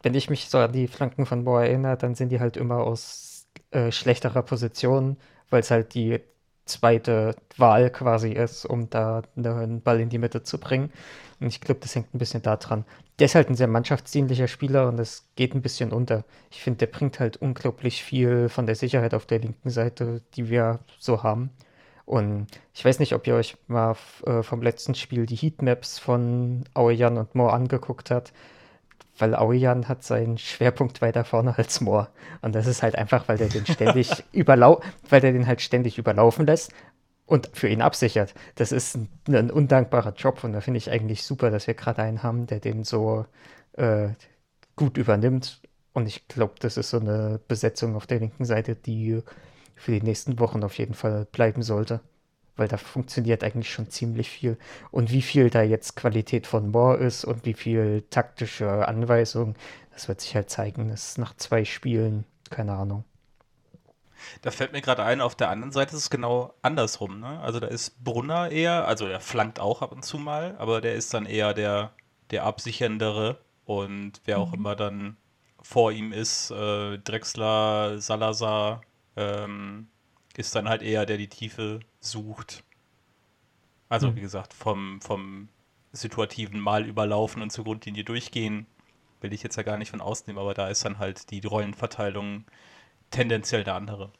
[0.03, 2.79] wenn ich mich so an die Flanken von Boa erinnere, dann sind die halt immer
[2.79, 5.19] aus äh, schlechterer Position,
[5.51, 6.21] weil es halt die
[6.67, 10.93] zweite Wahl quasi ist, um da einen Ball in die Mitte zu bringen.
[11.41, 12.85] Und ich glaube, das hängt ein bisschen daran.
[13.19, 16.25] Der ist halt ein sehr mannschaftsdienlicher Spieler und das geht ein bisschen unter.
[16.51, 20.51] Ich finde, der bringt halt unglaublich viel von der Sicherheit auf der linken Seite, die
[20.51, 21.51] wir so haben.
[22.05, 26.65] Und ich weiß nicht, ob ihr euch mal äh, vom letzten Spiel die Heatmaps von
[26.75, 28.33] Aoyan und Moore angeguckt habt,
[29.17, 32.09] weil Aoyan hat seinen Schwerpunkt weiter vorne als Moore.
[32.43, 35.99] Und das ist halt einfach, weil der den ständig überlau weil der den halt ständig
[35.99, 36.73] überlaufen lässt
[37.31, 38.35] und für ihn absichert.
[38.57, 42.03] Das ist ein, ein undankbarer Job und da finde ich eigentlich super, dass wir gerade
[42.03, 43.25] einen haben, der den so
[43.75, 44.09] äh,
[44.75, 45.61] gut übernimmt.
[45.93, 49.21] Und ich glaube, das ist so eine Besetzung auf der linken Seite, die
[49.77, 52.01] für die nächsten Wochen auf jeden Fall bleiben sollte.
[52.57, 54.59] Weil da funktioniert eigentlich schon ziemlich viel.
[54.91, 59.55] Und wie viel da jetzt Qualität von Moore ist und wie viel taktische Anweisung,
[59.93, 60.89] das wird sich halt zeigen.
[60.89, 63.05] Das ist nach zwei Spielen, keine Ahnung.
[64.43, 67.21] Da fällt mir gerade ein, auf der anderen Seite ist es genau andersrum.
[67.21, 67.41] Ne?
[67.41, 70.95] Also da ist Brunner eher, also der flankt auch ab und zu mal, aber der
[70.95, 71.93] ist dann eher der,
[72.31, 74.55] der absicherndere und wer auch mhm.
[74.55, 75.17] immer dann
[75.63, 76.51] vor ihm ist.
[76.51, 78.83] Äh, Drexler, Salazar
[79.17, 79.89] ähm,
[80.37, 82.65] ist dann halt eher, der die Tiefe sucht.
[83.89, 84.17] Also, hm.
[84.17, 85.49] wie gesagt, vom, vom
[85.93, 88.67] situativen Mal überlaufen und zur Grundlinie durchgehen,
[89.21, 92.45] will ich jetzt ja gar nicht von ausnehmen, aber da ist dann halt die Rollenverteilung
[93.11, 94.11] tendenziell eine andere.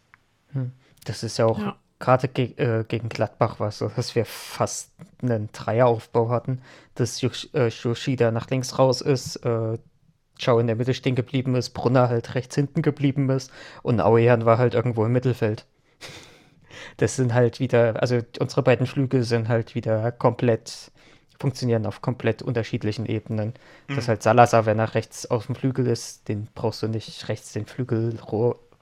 [0.53, 0.73] Hm.
[1.05, 1.77] Das ist ja auch ja.
[1.99, 6.61] gerade ge äh, gegen Gladbach war so, dass wir fast einen Dreieraufbau hatten,
[6.95, 9.79] dass äh, Yoshida nach links raus ist, äh,
[10.39, 14.47] Chao in der Mitte stehen geblieben ist, Brunner halt rechts hinten geblieben ist und Auehan
[14.47, 15.67] war halt irgendwo im Mittelfeld.
[16.97, 20.91] Das sind halt wieder, also unsere beiden Flügel sind halt wieder komplett,
[21.39, 23.55] funktionieren auf komplett unterschiedlichen Ebenen.
[23.89, 23.97] Mhm.
[23.97, 27.53] Das halt Salazar, wenn er rechts auf dem Flügel ist, den brauchst du nicht rechts
[27.53, 28.19] den Flügel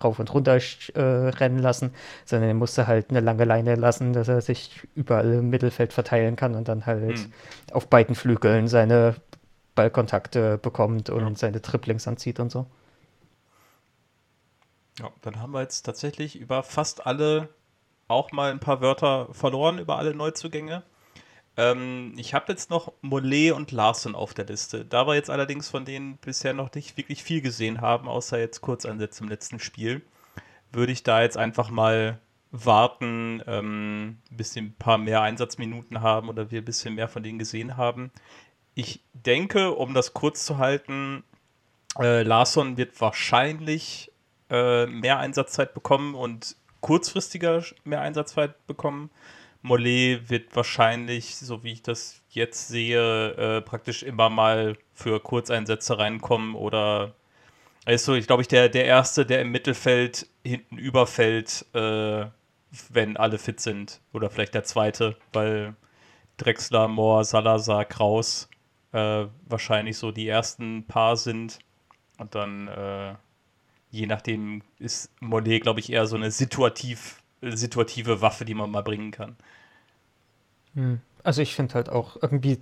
[0.02, 0.58] rauf und runter
[0.94, 1.92] äh, rennen lassen,
[2.24, 5.92] sondern den musst du halt eine lange Leine lassen, dass er sich überall im Mittelfeld
[5.92, 7.32] verteilen kann und dann halt mhm.
[7.72, 9.16] auf beiden Flügeln seine
[9.74, 11.36] Ballkontakte bekommt und ja.
[11.36, 12.66] seine Triplings anzieht und so.
[14.98, 17.48] Ja, dann haben wir jetzt tatsächlich über fast alle
[18.08, 20.82] auch mal ein paar Wörter verloren, über alle Neuzugänge.
[21.58, 24.84] Ähm, ich habe jetzt noch Mollet und Larsen auf der Liste.
[24.84, 28.60] Da wir jetzt allerdings von denen bisher noch nicht wirklich viel gesehen haben, außer jetzt
[28.60, 30.02] Kurzeinsätze im letzten Spiel,
[30.72, 32.20] würde ich da jetzt einfach mal
[32.52, 37.24] warten, ähm, bis sie ein paar mehr Einsatzminuten haben oder wir ein bisschen mehr von
[37.24, 38.12] denen gesehen haben.
[38.74, 41.24] Ich denke, um das kurz zu halten,
[41.98, 44.12] äh, Larson wird wahrscheinlich
[44.48, 49.10] äh, mehr Einsatzzeit bekommen und kurzfristiger mehr Einsatzzeit bekommen.
[49.62, 55.98] Mollet wird wahrscheinlich, so wie ich das jetzt sehe, äh, praktisch immer mal für Kurzeinsätze
[55.98, 57.14] reinkommen oder
[57.86, 62.26] ist so, ich glaube, ich der, der Erste, der im Mittelfeld hinten überfällt, äh,
[62.90, 64.00] wenn alle fit sind.
[64.12, 65.74] Oder vielleicht der Zweite, weil
[66.36, 68.48] Drexler, Mohr, Salazar, Kraus
[68.92, 71.58] äh, wahrscheinlich so die ersten paar sind.
[72.18, 73.14] Und dann, äh,
[73.90, 78.82] je nachdem, ist Monet, glaube ich, eher so eine situativ, situative Waffe, die man mal
[78.82, 79.36] bringen kann.
[80.74, 81.00] Hm.
[81.24, 82.58] Also ich finde halt auch irgendwie,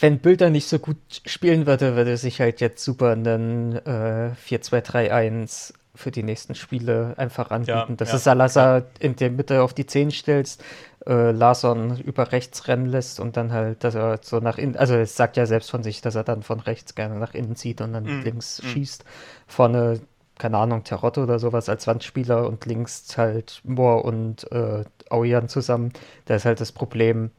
[0.00, 5.74] wenn Bilder nicht so gut spielen würde, würde sich halt jetzt super einen äh, 4-2-3-1
[5.94, 7.90] für die nächsten Spiele einfach anbieten.
[7.90, 8.84] Ja, dass ja, du Salazar ja.
[9.00, 10.62] in der Mitte auf die 10 stellst,
[11.06, 14.94] äh, Larson über rechts rennen lässt und dann halt, dass er so nach innen, also
[14.94, 17.80] es sagt ja selbst von sich, dass er dann von rechts gerne nach innen zieht
[17.80, 18.22] und dann mm.
[18.22, 18.66] links mm.
[18.66, 19.04] schießt.
[19.46, 20.00] Vorne,
[20.38, 25.92] keine Ahnung, Terrotto oder sowas als Wandspieler und links halt Moore und äh, Auian zusammen.
[26.26, 27.30] Da ist halt das Problem,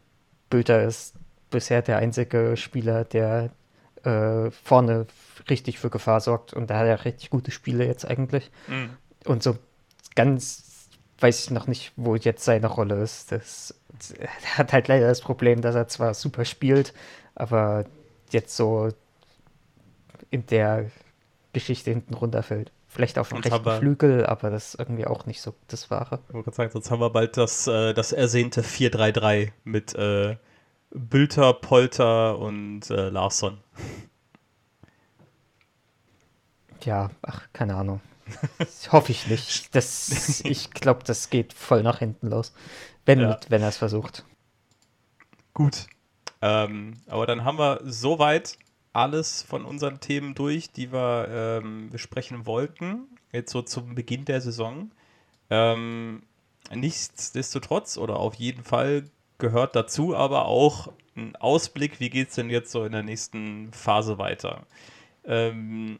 [0.49, 1.15] Bülter ist
[1.49, 3.49] bisher der einzige Spieler, der
[4.03, 5.07] äh, vorne
[5.49, 8.51] richtig für Gefahr sorgt und da hat er richtig gute Spiele jetzt eigentlich.
[8.67, 8.85] Mm.
[9.25, 9.57] Und so
[10.15, 10.69] ganz
[11.19, 13.31] weiß ich noch nicht, wo jetzt seine Rolle ist.
[13.31, 14.13] Das, das
[14.57, 16.93] hat halt leider das Problem, dass er zwar super spielt,
[17.35, 17.85] aber
[18.31, 18.89] jetzt so
[20.29, 20.89] in der
[21.53, 22.71] Geschichte hinten runterfällt.
[22.91, 26.19] Vielleicht auf dem rechten wir, Flügel, aber das ist irgendwie auch nicht so das Wahre.
[26.29, 30.37] Ich wollte sagen, sonst haben wir bald das, äh, das ersehnte 4-3-3 mit äh,
[30.89, 33.59] Bülter, Polter und äh, Larsson.
[36.83, 38.01] Ja, ach, keine Ahnung.
[38.91, 39.75] Hoffe ich nicht.
[39.75, 42.53] Das, ich glaube, das geht voll nach hinten los,
[43.05, 43.39] wenn, ja.
[43.49, 44.25] wenn er es versucht.
[45.53, 45.85] Gut.
[46.41, 48.57] Ähm, aber dann haben wir soweit
[48.93, 53.07] alles von unseren Themen durch, die wir ähm, besprechen wollten.
[53.31, 54.91] Jetzt so zum Beginn der Saison.
[55.49, 56.23] Ähm,
[56.73, 59.03] nichtsdestotrotz oder auf jeden Fall
[59.37, 63.71] gehört dazu aber auch ein Ausblick, wie geht es denn jetzt so in der nächsten
[63.73, 64.65] Phase weiter.
[65.25, 65.99] Ähm,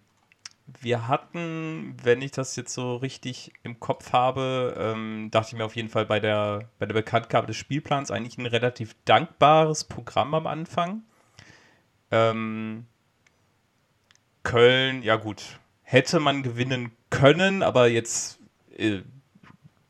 [0.81, 5.65] wir hatten, wenn ich das jetzt so richtig im Kopf habe, ähm, dachte ich mir
[5.65, 10.33] auf jeden Fall bei der, bei der Bekanntgabe des Spielplans eigentlich ein relativ dankbares Programm
[10.33, 11.03] am Anfang.
[12.12, 12.86] Ähm,
[14.43, 18.39] Köln, ja gut, hätte man gewinnen können, aber jetzt
[18.78, 19.01] äh,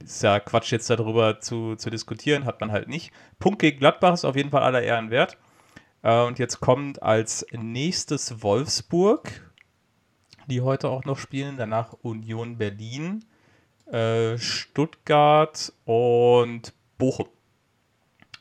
[0.04, 3.12] ist ja Quatsch, jetzt darüber zu, zu diskutieren, hat man halt nicht.
[3.40, 5.38] Punkt gegen Gladbach ist auf jeden Fall aller Ehren wert.
[6.02, 9.50] Äh, und jetzt kommt als nächstes Wolfsburg
[10.50, 11.56] die heute auch noch spielen.
[11.58, 13.24] Danach Union Berlin,
[13.86, 17.30] äh, Stuttgart und Bochum.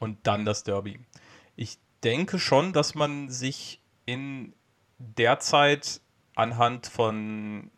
[0.00, 0.98] Und dann das Derby.
[1.54, 4.52] Ich denke schon, dass man sich in
[4.98, 6.00] der Zeit
[6.34, 7.70] anhand von,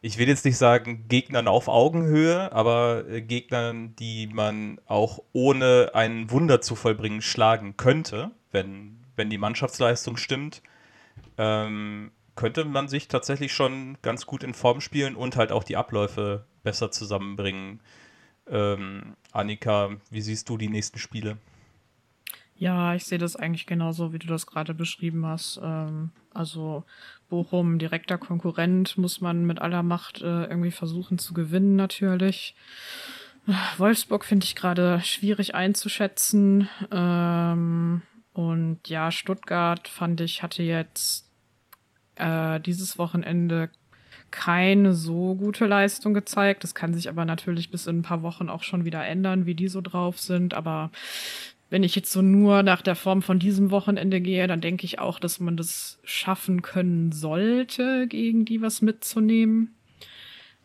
[0.00, 5.90] ich will jetzt nicht sagen Gegnern auf Augenhöhe, aber äh, Gegnern, die man auch ohne
[5.94, 10.62] ein Wunder zu vollbringen schlagen könnte, wenn, wenn die Mannschaftsleistung stimmt,
[11.38, 15.76] ähm, könnte man sich tatsächlich schon ganz gut in Form spielen und halt auch die
[15.76, 17.80] Abläufe besser zusammenbringen.
[18.48, 21.38] Ähm, Annika, wie siehst du die nächsten Spiele?
[22.56, 25.60] Ja, ich sehe das eigentlich genauso, wie du das gerade beschrieben hast.
[25.62, 26.84] Ähm, Also
[27.28, 32.54] Bochum, direkter Konkurrent, muss man mit aller Macht äh, irgendwie versuchen zu gewinnen natürlich.
[33.76, 36.68] Wolfsburg finde ich gerade schwierig einzuschätzen.
[36.90, 38.02] Ähm,
[38.32, 41.30] und ja, Stuttgart fand ich, hatte jetzt
[42.16, 43.70] äh, dieses Wochenende
[44.30, 46.64] keine so gute Leistung gezeigt.
[46.64, 49.54] Das kann sich aber natürlich bis in ein paar Wochen auch schon wieder ändern, wie
[49.54, 50.54] die so drauf sind.
[50.54, 50.90] Aber
[51.70, 54.98] wenn ich jetzt so nur nach der Form von diesem Wochenende gehe, dann denke ich
[54.98, 59.74] auch, dass man das schaffen können sollte, gegen die was mitzunehmen.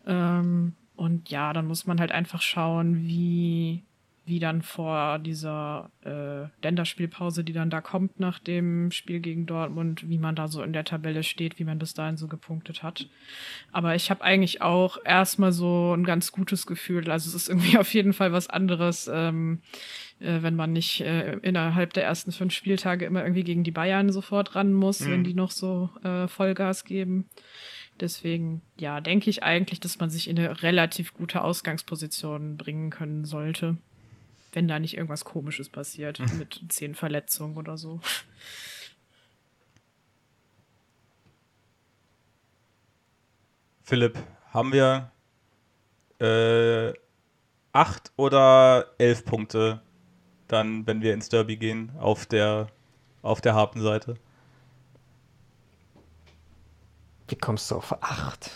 [0.06, 3.84] Ähm, und ja, dann muss man halt einfach schauen, wie,
[4.26, 10.10] wie dann vor dieser äh, Länderspielpause, die dann da kommt nach dem Spiel gegen Dortmund,
[10.10, 13.08] wie man da so in der Tabelle steht, wie man bis dahin so gepunktet hat.
[13.72, 17.10] Aber ich habe eigentlich auch erstmal so ein ganz gutes Gefühl.
[17.10, 19.62] Also es ist irgendwie auf jeden Fall was anderes, ähm,
[20.20, 24.12] äh, wenn man nicht äh, innerhalb der ersten fünf Spieltage immer irgendwie gegen die Bayern
[24.12, 25.12] sofort ran muss, mhm.
[25.12, 27.30] wenn die noch so äh, Vollgas geben.
[28.00, 33.26] Deswegen, ja, denke ich eigentlich, dass man sich in eine relativ gute Ausgangsposition bringen können
[33.26, 33.78] sollte.
[34.52, 36.38] Wenn da nicht irgendwas Komisches passiert mhm.
[36.38, 38.00] mit zehn Verletzungen oder so.
[43.84, 44.18] Philipp,
[44.52, 45.12] haben wir
[46.20, 46.94] äh,
[47.72, 49.82] acht oder elf Punkte
[50.52, 52.68] dann, wenn wir ins Derby gehen, auf der,
[53.22, 54.16] auf der harten Seite?
[57.28, 58.52] Wie kommst du auf 8?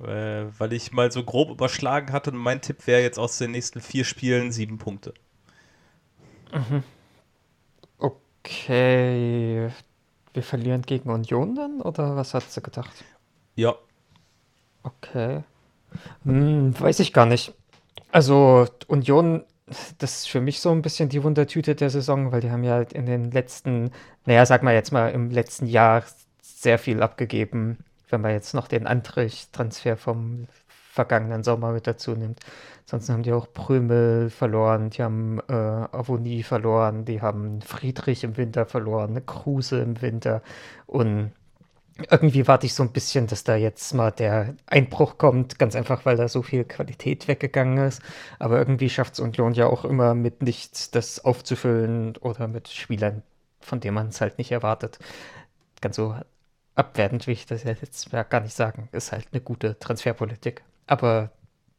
[0.00, 3.50] Äh, weil ich mal so grob überschlagen hatte und mein Tipp wäre jetzt aus den
[3.50, 5.12] nächsten vier Spielen sieben Punkte.
[6.52, 6.84] Mhm.
[7.98, 9.70] Okay.
[10.32, 11.80] Wir verlieren gegen Union dann?
[11.80, 13.04] Oder was hat sie gedacht?
[13.56, 13.74] Ja.
[14.84, 15.42] Okay.
[16.24, 17.52] Hm, weiß ich gar nicht.
[18.12, 19.44] Also Union,
[19.98, 22.80] das ist für mich so ein bisschen die Wundertüte der Saison, weil die haben ja
[22.80, 23.90] in den letzten,
[24.26, 26.04] naja, sag mal jetzt mal im letzten Jahr
[26.42, 30.46] sehr viel abgegeben, wenn man jetzt noch den Antrich-Transfer vom
[30.98, 32.40] vergangenen Sommer mit dazu nimmt.
[32.84, 38.36] Sonst haben die auch Prümel verloren, die haben äh, Avonie verloren, die haben Friedrich im
[38.36, 40.42] Winter verloren, Kruse im Winter
[40.86, 41.32] und
[42.10, 46.06] irgendwie warte ich so ein bisschen, dass da jetzt mal der Einbruch kommt, ganz einfach,
[46.06, 48.02] weil da so viel Qualität weggegangen ist.
[48.38, 53.22] Aber irgendwie schafft es Union ja auch immer mit nichts, das aufzufüllen oder mit Spielern,
[53.60, 54.98] von denen man es halt nicht erwartet.
[55.80, 56.14] Ganz so
[56.74, 58.88] abwertend will ich das jetzt ja gar nicht sagen.
[58.92, 60.62] Ist halt eine gute Transferpolitik.
[60.86, 61.30] Aber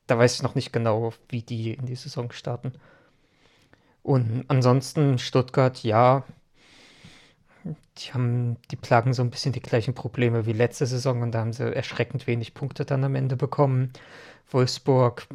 [0.07, 2.74] da weiß ich noch nicht genau, wie die in die Saison starten.
[4.03, 6.24] Und ansonsten Stuttgart, ja,
[7.97, 11.39] die haben, die plagen so ein bisschen die gleichen Probleme wie letzte Saison und da
[11.39, 13.93] haben sie erschreckend wenig Punkte dann am Ende bekommen.
[14.49, 15.28] Wolfsburg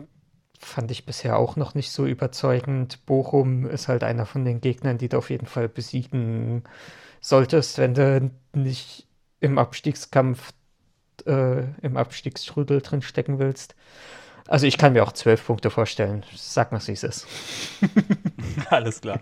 [0.59, 3.05] fand ich bisher auch noch nicht so überzeugend.
[3.07, 6.65] Bochum ist halt einer von den Gegnern, die du auf jeden Fall besiegen
[7.21, 9.07] solltest, wenn du nicht
[9.41, 10.53] im Abstiegskampf,
[11.27, 13.75] äh, im Abstiegsstrudel drin stecken willst.
[14.47, 16.25] Also ich kann mir auch zwölf Punkte vorstellen.
[16.35, 17.27] Sag mal, wie es ist.
[18.71, 19.21] Alles klar.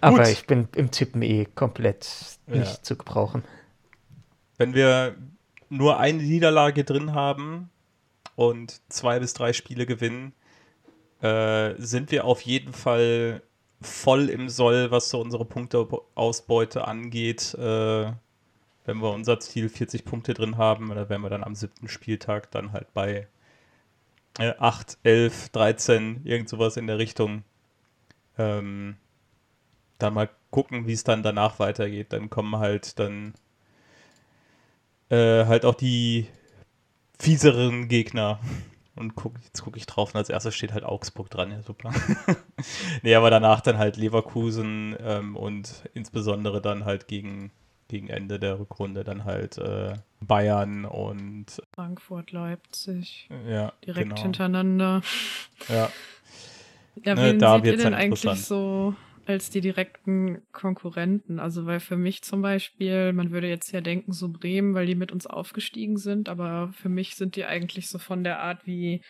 [0.00, 0.28] Aber Gut.
[0.28, 2.82] ich bin im Tippen eh komplett nicht ja.
[2.82, 3.44] zu gebrauchen.
[4.56, 5.16] Wenn wir
[5.68, 7.70] nur eine Niederlage drin haben
[8.36, 10.32] und zwei bis drei Spiele gewinnen,
[11.20, 13.42] äh, sind wir auf jeden Fall
[13.80, 17.54] voll im Soll, was so unsere Punkteausbeute angeht.
[17.54, 18.12] Äh,
[18.86, 22.50] wenn wir unser Ziel 40 Punkte drin haben, da wären wir dann am siebten Spieltag
[22.50, 23.26] dann halt bei
[24.38, 27.44] äh, 8, 11, 13, irgend sowas in der Richtung.
[28.36, 28.96] Ähm,
[30.04, 32.12] dann mal gucken, wie es dann danach weitergeht.
[32.12, 33.34] Dann kommen halt dann
[35.10, 36.28] äh, halt auch die
[37.18, 38.38] fieseren Gegner.
[38.96, 41.50] Und guck, jetzt gucke ich drauf und als erstes steht halt Augsburg dran.
[41.50, 41.92] Ja, super.
[43.02, 47.50] nee, aber danach dann halt Leverkusen ähm, und insbesondere dann halt gegen,
[47.88, 53.28] gegen Ende der Rückrunde dann halt äh, Bayern und Frankfurt, Leipzig.
[53.48, 54.22] Ja, direkt genau.
[54.22, 55.02] hintereinander.
[55.68, 55.90] Ja.
[57.04, 58.94] Ja, ne, da seht ihr denn eigentlich so
[59.26, 61.38] als die direkten Konkurrenten.
[61.38, 64.94] Also weil für mich zum Beispiel, man würde jetzt ja denken, so Bremen, weil die
[64.94, 69.02] mit uns aufgestiegen sind, aber für mich sind die eigentlich so von der Art, wie,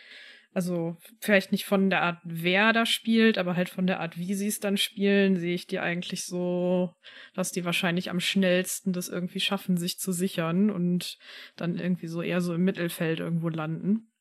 [0.53, 4.33] also vielleicht nicht von der Art, wer da spielt, aber halt von der Art, wie
[4.33, 6.95] sie es dann spielen, sehe ich die eigentlich so,
[7.33, 11.17] dass die wahrscheinlich am schnellsten das irgendwie schaffen, sich zu sichern und
[11.55, 14.11] dann irgendwie so eher so im Mittelfeld irgendwo landen.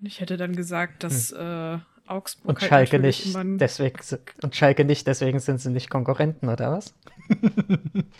[0.00, 1.38] Und ich hätte dann gesagt, dass hm.
[1.38, 3.98] äh, Augsburg und halt Schalke nicht deswegen
[4.42, 6.94] und Schalke nicht deswegen sind sie nicht Konkurrenten oder was?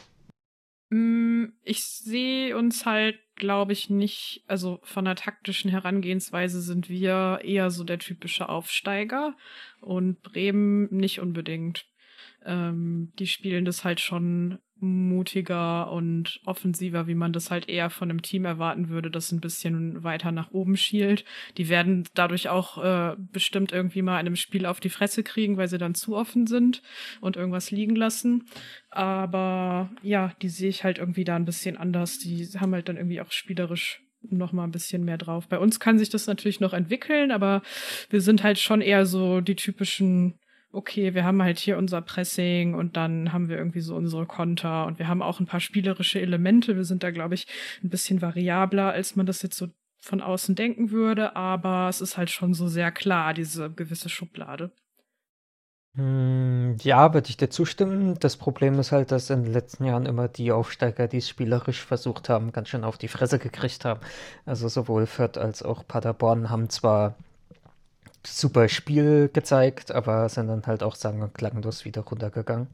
[0.93, 7.41] Mm, ich sehe uns halt, glaube ich, nicht, also von der taktischen Herangehensweise sind wir
[7.43, 9.35] eher so der typische Aufsteiger
[9.81, 11.87] und Bremen nicht unbedingt.
[12.45, 18.11] Ähm, die spielen das halt schon mutiger und offensiver, wie man das halt eher von
[18.11, 21.25] einem Team erwarten würde, das ein bisschen weiter nach oben schielt.
[21.57, 25.57] Die werden dadurch auch äh, bestimmt irgendwie mal in einem Spiel auf die Fresse kriegen,
[25.57, 26.83] weil sie dann zu offen sind
[27.21, 28.49] und irgendwas liegen lassen.
[28.91, 32.19] Aber ja, die sehe ich halt irgendwie da ein bisschen anders.
[32.19, 35.49] Die haben halt dann irgendwie auch spielerisch noch mal ein bisschen mehr drauf.
[35.49, 37.63] Bei uns kann sich das natürlich noch entwickeln, aber
[38.11, 40.35] wir sind halt schon eher so die typischen
[40.73, 44.87] okay, wir haben halt hier unser Pressing und dann haben wir irgendwie so unsere Konter
[44.87, 46.77] und wir haben auch ein paar spielerische Elemente.
[46.77, 47.47] Wir sind da, glaube ich,
[47.83, 49.69] ein bisschen variabler, als man das jetzt so
[50.01, 54.73] von außen denken würde, aber es ist halt schon so sehr klar, diese gewisse Schublade.
[55.95, 58.17] Hm, ja, würde ich dir zustimmen.
[58.19, 61.85] Das Problem ist halt, dass in den letzten Jahren immer die Aufsteiger, die es spielerisch
[61.85, 64.01] versucht haben, ganz schön auf die Fresse gekriegt haben.
[64.47, 67.15] Also sowohl Fürth als auch Paderborn haben zwar
[68.27, 72.69] super Spiel gezeigt, aber sind dann halt auch sagen und klanglos wieder runtergegangen.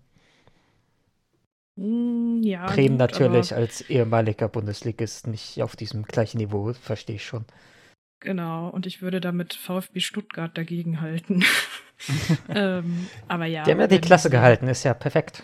[1.77, 7.17] Mm, ja, Bremen gut, natürlich aber als ehemaliger Bundesligist nicht auf diesem gleichen Niveau, verstehe
[7.17, 7.45] ich schon.
[8.21, 8.69] genau.
[8.69, 11.45] Und ich würde damit VfB Stuttgart dagegen halten.
[12.49, 13.65] ähm, aber ja.
[13.65, 15.43] Die haben ja die Klasse gehalten, ist ja perfekt.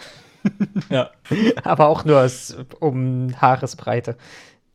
[0.91, 1.11] Ja.
[1.65, 4.17] Aber auch nur aus, um Haaresbreite.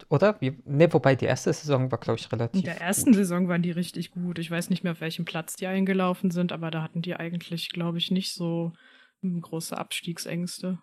[0.10, 0.36] Oder?
[0.42, 2.64] Wie, ne, wobei die erste Saison war, glaube ich, In relativ.
[2.64, 4.40] der ersten Saison waren die richtig gut.
[4.40, 7.70] Ich weiß nicht mehr, auf welchem Platz die eingelaufen sind, aber da hatten die eigentlich,
[7.70, 8.74] glaube ich, nicht so
[9.22, 10.80] hm, große Abstiegsängste.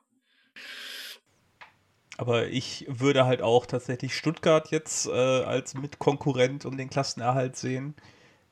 [2.19, 7.95] Aber ich würde halt auch tatsächlich Stuttgart jetzt äh, als Mitkonkurrent um den Klassenerhalt sehen.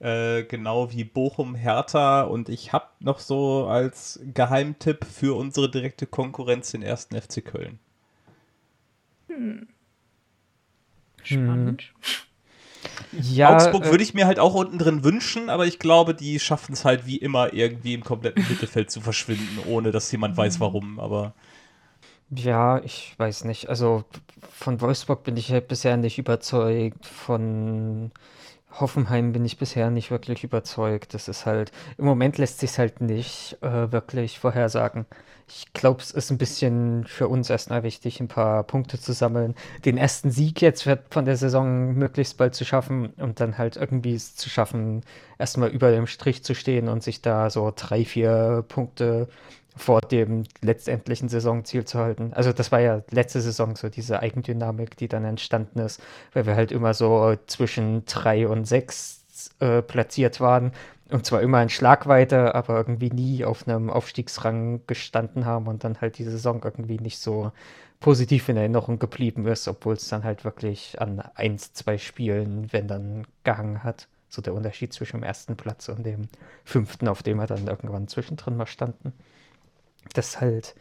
[0.00, 2.22] Äh, genau wie Bochum, Hertha.
[2.22, 7.78] Und ich habe noch so als Geheimtipp für unsere direkte Konkurrenz den ersten FC Köln.
[11.24, 11.92] Spannend.
[13.12, 16.38] Ja, Augsburg äh, würde ich mir halt auch unten drin wünschen, aber ich glaube, die
[16.40, 20.60] schaffen es halt wie immer irgendwie im kompletten Mittelfeld zu verschwinden, ohne dass jemand weiß
[20.60, 21.00] warum.
[21.00, 21.34] Aber
[22.30, 23.68] Ja, ich weiß nicht.
[23.68, 24.04] Also
[24.52, 27.06] von Wolfsburg bin ich halt bisher nicht überzeugt.
[27.06, 28.10] Von
[28.80, 31.14] Hoffenheim bin ich bisher nicht wirklich überzeugt.
[31.14, 35.06] Das ist halt, im Moment lässt sich halt nicht äh, wirklich vorhersagen.
[35.48, 39.54] Ich glaube, es ist ein bisschen für uns erstmal wichtig, ein paar Punkte zu sammeln.
[39.84, 44.14] Den ersten Sieg jetzt von der Saison möglichst bald zu schaffen und dann halt irgendwie
[44.14, 45.02] es zu schaffen,
[45.38, 49.28] erstmal über dem Strich zu stehen und sich da so drei, vier Punkte
[49.76, 52.32] vor dem letztendlichen Saisonziel zu halten.
[52.32, 56.00] Also das war ja letzte Saison so diese Eigendynamik, die dann entstanden ist,
[56.32, 59.24] weil wir halt immer so zwischen drei und sechs
[59.58, 60.72] äh, platziert waren
[61.10, 66.00] und zwar immer in Schlagweite, aber irgendwie nie auf einem Aufstiegsrang gestanden haben und dann
[66.00, 67.52] halt die Saison irgendwie nicht so
[68.00, 72.88] positiv in Erinnerung geblieben ist, obwohl es dann halt wirklich an eins, zwei Spielen, wenn
[72.88, 74.08] dann gehangen hat.
[74.28, 76.28] So der Unterschied zwischen dem ersten Platz und dem
[76.64, 79.12] fünften, auf dem wir dann irgendwann zwischendrin mal standen
[80.12, 80.74] das halt,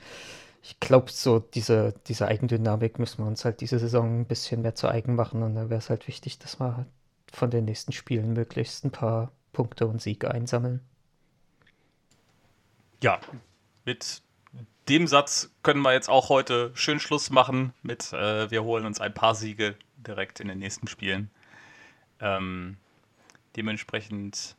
[0.61, 4.75] ich glaube, so diese, diese Eigendynamik müssen wir uns halt diese Saison ein bisschen mehr
[4.75, 6.85] zu eigen machen und da wäre es halt wichtig, dass wir
[7.31, 10.81] von den nächsten Spielen möglichst ein paar Punkte und Siege einsammeln.
[13.01, 13.19] Ja,
[13.85, 14.21] mit
[14.87, 18.99] dem Satz können wir jetzt auch heute schön Schluss machen mit, äh, wir holen uns
[18.99, 21.29] ein paar Siege direkt in den nächsten Spielen.
[22.19, 22.77] Ähm,
[23.55, 24.55] dementsprechend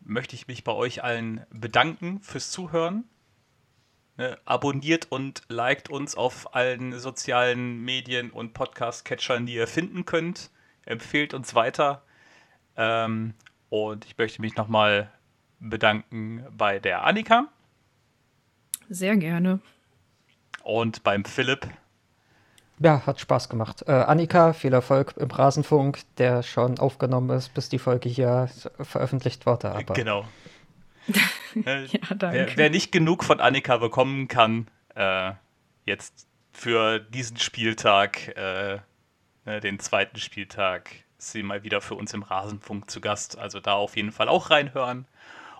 [0.00, 3.04] möchte ich mich bei euch allen bedanken fürs Zuhören.
[4.16, 10.50] Ne, abonniert und liked uns auf allen sozialen Medien und Podcast-Catchern, die ihr finden könnt.
[10.84, 12.02] Empfehlt uns weiter.
[12.76, 13.34] Ähm,
[13.70, 15.10] und ich möchte mich nochmal
[15.58, 17.46] bedanken bei der Annika
[18.88, 19.58] Sehr gerne.
[20.62, 21.66] und beim Philipp.
[22.78, 23.82] Ja, hat Spaß gemacht.
[23.86, 28.48] Äh, Annika, viel Erfolg im Rasenfunk, der schon aufgenommen ist, bis die Folge hier
[28.80, 29.70] veröffentlicht wurde.
[29.72, 30.24] Aber Genau.
[31.08, 32.32] Äh, Ja, danke.
[32.32, 35.32] wer, wer nicht genug von Annika bekommen kann, äh,
[35.84, 38.78] jetzt für diesen Spieltag, äh,
[39.44, 43.38] ne, den zweiten Spieltag, ist sie mal wieder für uns im Rasenfunk zu Gast.
[43.38, 45.06] Also da auf jeden Fall auch reinhören.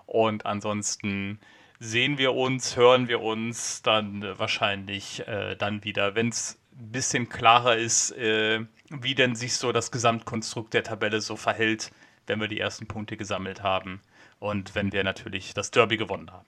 [0.07, 1.41] Und ansonsten
[1.81, 6.93] sehen wir uns, hören wir uns dann äh, wahrscheinlich äh, dann wieder, wenn es ein
[6.93, 11.91] bisschen klarer ist, äh, wie denn sich so das Gesamtkonstrukt der Tabelle so verhält,
[12.27, 14.01] wenn wir die ersten Punkte gesammelt haben
[14.39, 16.47] und wenn wir natürlich das Derby gewonnen haben.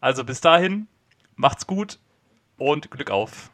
[0.00, 0.88] Also bis dahin,
[1.36, 1.98] macht's gut
[2.58, 3.50] und Glück auf.